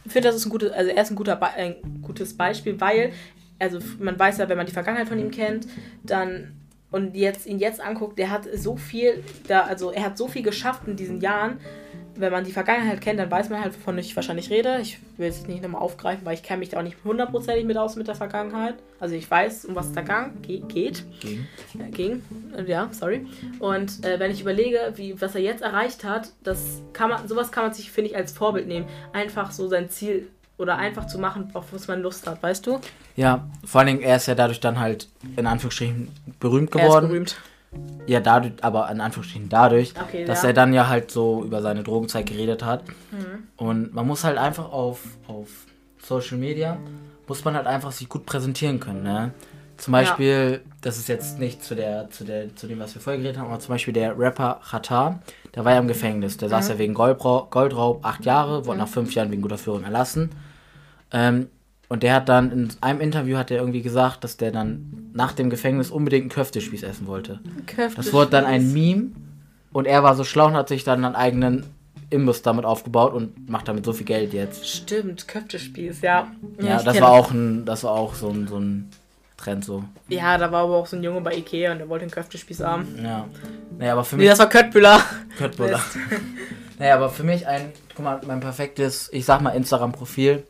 [0.06, 2.80] Ich finde, das ist ein gutes, also er ist ein, guter Be ein gutes Beispiel,
[2.80, 3.14] weil,
[3.60, 5.68] also man weiß ja, wenn man die Vergangenheit von ihm kennt,
[6.04, 6.54] dann
[6.92, 10.44] und jetzt ihn jetzt anguckt, der hat so viel, da, also er hat so viel
[10.44, 11.60] geschafft in diesen Jahren.
[12.16, 14.78] Wenn man die Vergangenheit kennt, dann weiß man halt, wovon ich wahrscheinlich rede.
[14.82, 17.76] Ich will es nicht nochmal aufgreifen, weil ich kenne mich da auch nicht hundertprozentig mit
[17.78, 18.76] aus mit der Vergangenheit.
[19.00, 21.04] Also ich weiß, um was es da gang, ge geht.
[21.20, 21.48] Gegen.
[21.80, 22.24] Äh, ging.
[22.68, 23.26] Ja, sorry.
[23.60, 27.52] Und äh, wenn ich überlege, wie, was er jetzt erreicht hat, das kann man, sowas
[27.52, 28.86] kann man sich, finde ich, als Vorbild nehmen.
[29.12, 32.80] Einfach so sein Ziel oder einfach zu machen, auf was man Lust hat, weißt du?
[33.16, 36.10] Ja, vor allen Dingen, er ist ja dadurch dann halt in Anführungsstrichen
[36.40, 37.08] berühmt Er ist geworden.
[37.08, 37.38] berühmt.
[38.06, 40.50] Ja, dadurch, aber in Anführungsstrichen dadurch, Okay, dass ja.
[40.50, 42.84] er dann ja halt so über seine Drogenzeit geredet hat.
[43.12, 43.44] Mhm.
[43.56, 45.48] Und man muss halt einfach auf, auf
[46.02, 46.78] Social Media,
[47.28, 49.32] muss man halt einfach sich gut präsentieren können, ne?
[49.78, 53.20] Zum Beispiel, das ist jetzt nicht zu der, zu der, zu dem, was wir vorher
[53.22, 55.20] geredet haben, aber zum Beispiel der Rapper Xatar,
[55.56, 56.38] der war ja im Gefängnis.
[56.38, 56.52] Der Mhm.
[56.52, 60.30] saß ja wegen Goldraub, Goldraub acht Jahre, wurde nach fünf Jahren wegen guter Führung erlassen.
[61.12, 61.48] Ähm,
[61.94, 65.32] und der hat dann in einem Interview hat er irgendwie gesagt, dass der dann nach
[65.34, 67.40] dem Gefängnis unbedingt einen Köftespieß essen wollte.
[67.96, 69.12] Das wurde dann ein Meme
[69.72, 71.68] und er war so schlau und hat sich dann einen eigenen
[72.10, 74.68] Imbiss damit aufgebaut und macht damit so viel Geld jetzt.
[74.68, 76.32] Stimmt, Köftespieß, ja.
[76.60, 78.90] Ja, das war auch ein, das war auch so ein, so ein
[79.38, 79.84] Trend so.
[80.08, 82.62] Ja, da war aber auch so ein Junge bei Ikea und der wollte einen Köftespieß
[82.62, 82.88] haben.
[83.04, 83.28] Ja.
[83.78, 84.30] Naja, aber für Nee, mich.
[84.32, 85.00] das war Köttbüller.
[85.38, 85.84] Köttbullar.
[86.80, 90.42] naja, aber für mich ein, guck mal, mein perfektes, ich sag mal, Instagram-Profil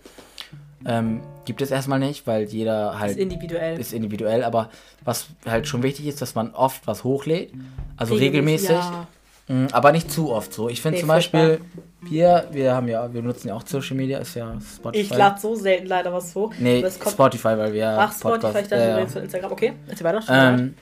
[0.86, 3.80] ähm, gibt es erstmal nicht, weil jeder halt Ist individuell.
[3.80, 4.70] ist individuell, aber
[5.04, 7.52] was halt schon wichtig ist, dass man oft was hochlädt,
[7.98, 9.08] also Regelmäßig, regelmäßig, ja.
[9.50, 10.70] Mm, aber nicht zu oft so.
[10.70, 11.60] Ich finde Nee, zum Beispiel,
[12.02, 15.02] wir, wir haben ja, wir nutzen ja auch Social Media, ist ja Spotify.
[15.04, 16.54] Ich lade so selten leider was hoch.
[16.58, 19.52] Nee, Spotify, weil wir Ach, Spotify, ich dachte, äh, du Instagram.
[19.52, 20.24] Okay, erzähl weiter.
[20.30, 20.76] ähm,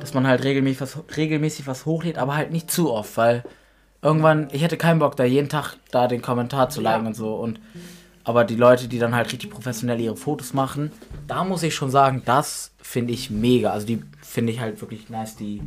[0.00, 3.44] dass man halt regelmäßig was, regelmäßig was hochlädt, aber halt nicht zu oft, weil
[4.00, 6.92] irgendwann, ich hätte keinen Bock, da jeden Tag da den Kommentar zu Ja.
[6.92, 7.34] liken und so.
[7.34, 7.60] Und
[8.28, 10.92] aber die Leute, die dann halt richtig professionell ihre Fotos machen,
[11.26, 13.70] da muss ich schon sagen, das finde ich mega.
[13.70, 15.62] Also die finde ich halt wirklich nice, die,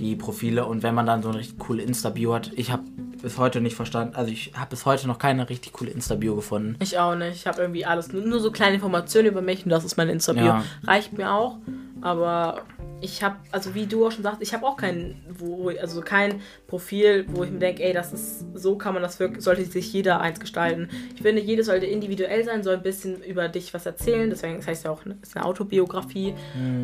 [0.00, 0.66] die Profile.
[0.66, 2.82] Und wenn man dann so eine richtig coole Insta-Bio hat, ich habe
[3.22, 6.74] bis heute nicht verstanden, also ich habe bis heute noch keine richtig coole Insta-Bio gefunden.
[6.80, 7.36] Ich auch nicht.
[7.36, 8.12] Ich habe irgendwie alles.
[8.12, 10.44] Nur, so kleine Informationen über mich und das ist mein Instagram.
[10.44, 10.64] Ja.
[10.84, 11.58] Reicht mir auch.
[12.02, 12.62] Aber
[13.00, 16.40] ich habe, also wie du auch schon sagst, ich habe auch kein, wo, also kein
[16.66, 19.92] Profil, wo ich mir denke, ey, das ist, so kann man das wirklich, sollte sich
[19.92, 20.88] jeder eins gestalten.
[21.14, 24.30] Ich finde, jedes sollte individuell sein, soll ein bisschen über dich was erzählen.
[24.30, 26.34] Deswegen, das heißt ja auch, ne, ist eine Autobiografie.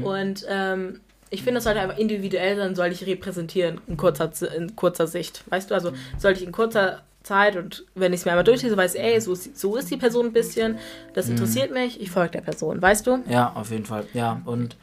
[0.05, 1.01] Und ähm,
[1.31, 5.45] ich finde, es sollte einfach individuell sein, soll dich repräsentieren in kurzer, in kurzer Sicht.
[5.51, 8.77] Weißt du, also sollte ich in kurzer Zeit und wenn ich es mir einmal durchlese,
[8.77, 10.79] weiß ich, ey, so ist, so ist die Person ein bisschen,
[11.15, 13.23] das interessiert mich, ich folge der Person, weißt du?
[13.29, 14.07] Ja, auf jeden Fall.
[14.15, 14.77] Ja, und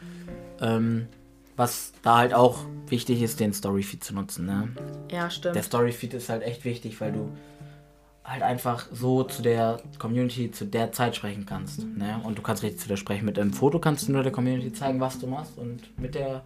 [0.62, 1.08] ähm,
[1.56, 4.46] was da halt auch wichtig ist, den Storyfeed zu nutzen.
[4.46, 4.70] Ne?
[5.12, 5.56] Ja, stimmt.
[5.56, 7.30] Der Storyfeed ist halt echt wichtig, weil du
[8.24, 11.84] halt einfach so zu der Community zu der Zeit sprechen kannst.
[11.84, 12.20] Ne?
[12.24, 13.26] Und du kannst richtig zu der sprechen.
[13.26, 15.58] Mit einem Foto kannst du nur der Community zeigen, was du machst.
[15.58, 16.44] Und mit der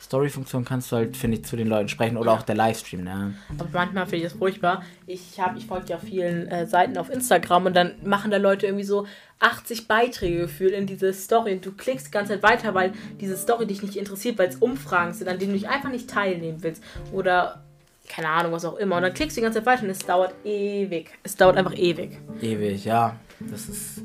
[0.00, 2.16] Story-Funktion kannst du halt, finde ich, zu den Leuten sprechen.
[2.16, 3.02] Oder auch der Livestream.
[3.02, 3.34] Ne?
[3.58, 4.82] Aber manchmal finde ich das furchtbar.
[5.06, 8.66] Ich habe, ich folge ja vielen äh, Seiten auf Instagram und dann machen da Leute
[8.66, 9.06] irgendwie so
[9.40, 13.36] 80 Beiträge gefühlt in diese Story und du klickst die ganze Zeit weiter, weil diese
[13.36, 16.62] Story dich nicht interessiert, weil es Umfragen sind, an denen du dich einfach nicht teilnehmen
[16.62, 16.82] willst.
[17.12, 17.62] Oder
[18.08, 18.96] keine Ahnung, was auch immer.
[18.96, 21.10] Und dann klickst du die ganze Zeit weiter und es dauert ewig.
[21.22, 22.18] Es dauert einfach ewig.
[22.40, 23.16] Ewig, ja.
[23.40, 24.02] Das ist,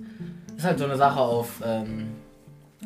[0.58, 2.12] ist halt so eine Sache auf, ähm,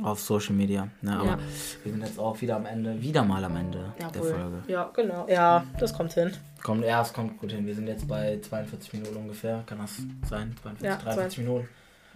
[0.03, 0.87] auf Social Media.
[1.01, 1.13] Ne?
[1.19, 1.37] Aber Ja.
[1.83, 4.31] wir sind jetzt auch wieder am Ende, wieder mal am Ende der Jawohl.
[4.33, 4.63] Folge.
[4.67, 5.27] Ja, genau.
[5.29, 6.31] Ja, das kommt hin.
[6.63, 7.65] Kommt, ja, es kommt gut hin.
[7.65, 9.63] Wir sind jetzt bei 42 Minuten ungefähr.
[9.65, 10.55] Kann das sein?
[10.61, 11.67] 42, Ja, 43 Minuten.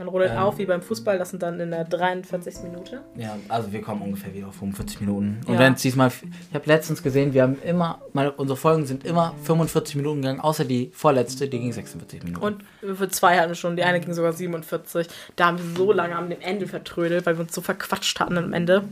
[0.02, 0.38] Man rodelt Ähm.
[0.40, 2.64] auf wie beim Fußball, das sind dann in der 43.
[2.64, 3.02] Minute.
[3.16, 5.42] Ja, also wir kommen ungefähr wieder auf 45 Minuten.
[5.46, 5.60] Und Ja.
[5.60, 9.36] wenn es diesmal, ich habe letztens gesehen, wir haben immer, meine, unsere Folgen sind immer
[9.44, 12.44] 45 Minuten gegangen, außer die vorletzte, die ging 46 Minuten.
[12.44, 12.64] Und
[12.98, 15.08] für zwei hatten wir schon, die eine ging sogar 47.
[15.36, 18.54] Da haben wir so lange am Ende vertrödelt, weil wir uns so verquatscht hatten am
[18.54, 18.84] Ende.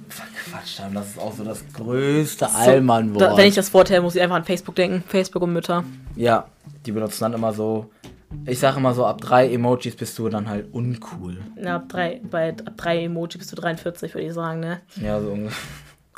[0.52, 3.36] Quatsch haben, das ist auch so das größte So, Allmann-Wort.
[3.36, 5.04] wenn ich das Wort her, muss ich einfach an Facebook denken.
[5.08, 5.84] Facebook und Mütter.
[6.16, 6.46] Ja,
[6.86, 7.90] die benutzen dann immer so.
[8.46, 11.38] Ich sage immer so, ab drei Emojis bist du dann halt uncool.
[11.62, 14.82] Ja, ab drei, bei ab drei Emoji bist du 43, würde ich sagen, ne?
[15.02, 15.58] Ja, so ungefähr.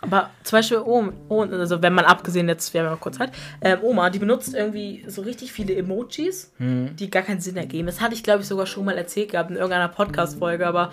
[0.04, 1.12] Aber zum Beispiel, Oma,
[1.52, 3.32] also wenn man abgesehen jetzt, wir haben ja noch kurz Zeit,
[3.62, 7.86] ähm, Oma, die benutzt irgendwie so richtig viele Emojis, die gar keinen Sinn ergeben.
[7.86, 10.90] Das hatte ich, glaube ich, sogar schon mal erzählt gehabt in irgendeiner Podcast-Folge, aber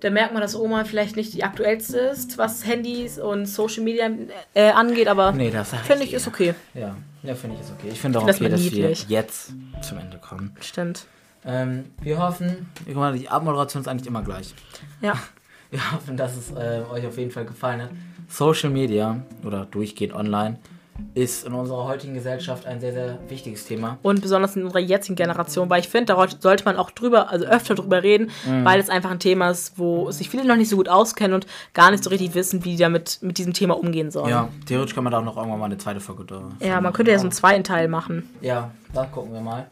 [0.00, 4.10] da merkt man, dass Oma vielleicht nicht die aktuellste ist, was Handys und Social Media
[4.54, 6.16] äh, angeht, aber Nee, finde ich dir.
[6.16, 6.54] ist okay.
[6.74, 7.88] Ja, ja finde ich ist okay.
[7.92, 10.54] Ich finde auch Das okay, dass wir jetzt zum Ende kommen.
[10.60, 11.06] Stimmt.
[11.44, 14.54] Ähm, wir hoffen, guck mal, die Abmoderation ist eigentlich immer gleich.
[15.00, 15.14] Ja.
[15.68, 17.90] Wir hoffen, dass es äh, euch auf jeden Fall gefallen hat.
[18.28, 20.60] Social Media oder durchgehend online
[21.14, 23.98] ist in unserer heutigen Gesellschaft ein sehr, sehr wichtiges Thema.
[24.02, 27.44] Und besonders in unserer jetzigen Generation, weil ich finde, da sollte man auch drüber, also
[27.46, 28.64] öfter drüber reden, Mhm.
[28.64, 31.46] weil es einfach ein Thema ist, wo sich viele noch nicht so gut auskennen und
[31.74, 34.28] gar nicht so richtig wissen, wie die damit mit diesem Thema umgehen sollen.
[34.30, 36.42] Ja, theoretisch kann man da auch noch irgendwann mal eine zweite Folge da.
[36.60, 38.28] Ja, man könnte ja so einen zweiten Teil machen.
[38.40, 39.66] Ja, da gucken wir mal.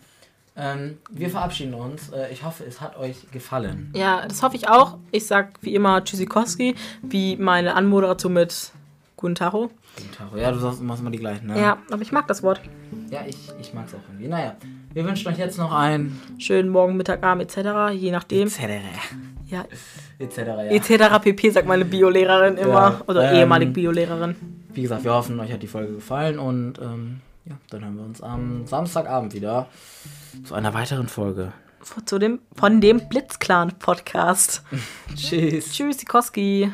[0.57, 2.11] Ähm, wir verabschieden uns.
[2.11, 3.91] Äh, ich hoffe, es hat euch gefallen.
[3.95, 4.99] Ja, das hoffe ich auch.
[5.11, 8.71] Ich sag wie immer Tschüssikowski, wie meine Anmoderation mit
[9.17, 9.71] Guten Tacho.
[10.17, 10.29] Tag.
[10.37, 11.61] Ja, du sagst, machst immer die gleichen, ne?
[11.61, 12.61] Ja, aber ich mag das Wort.
[13.11, 14.29] Ja, ich, ich mag es auch irgendwie.
[14.29, 14.57] Naja,
[14.93, 17.93] Wir wünschen euch jetzt noch ein Schönen Morgen, Mittag, Abend etc.
[17.93, 18.49] Je nachdem.
[18.49, 18.61] etc.
[19.47, 19.65] Ja,
[20.19, 20.39] etc.
[20.39, 20.65] Ja.
[20.65, 21.19] etc.
[21.23, 21.51] pp.
[21.51, 22.73] sagt meine Biolehrerin immer.
[22.73, 24.37] Ja, Oder ähm, ehemalige Biolehrerin.
[24.73, 28.05] Wie gesagt, wir hoffen, euch hat die Folge gefallen und ähm, ja, dann hören wir
[28.05, 29.69] uns am Samstagabend wieder
[30.45, 31.53] zu einer weiteren Folge.
[32.07, 34.63] Zu dem, von dem Blitzclan-Podcast.
[35.15, 35.71] Tschüss.
[35.73, 36.73] Tschüss, Sikoski.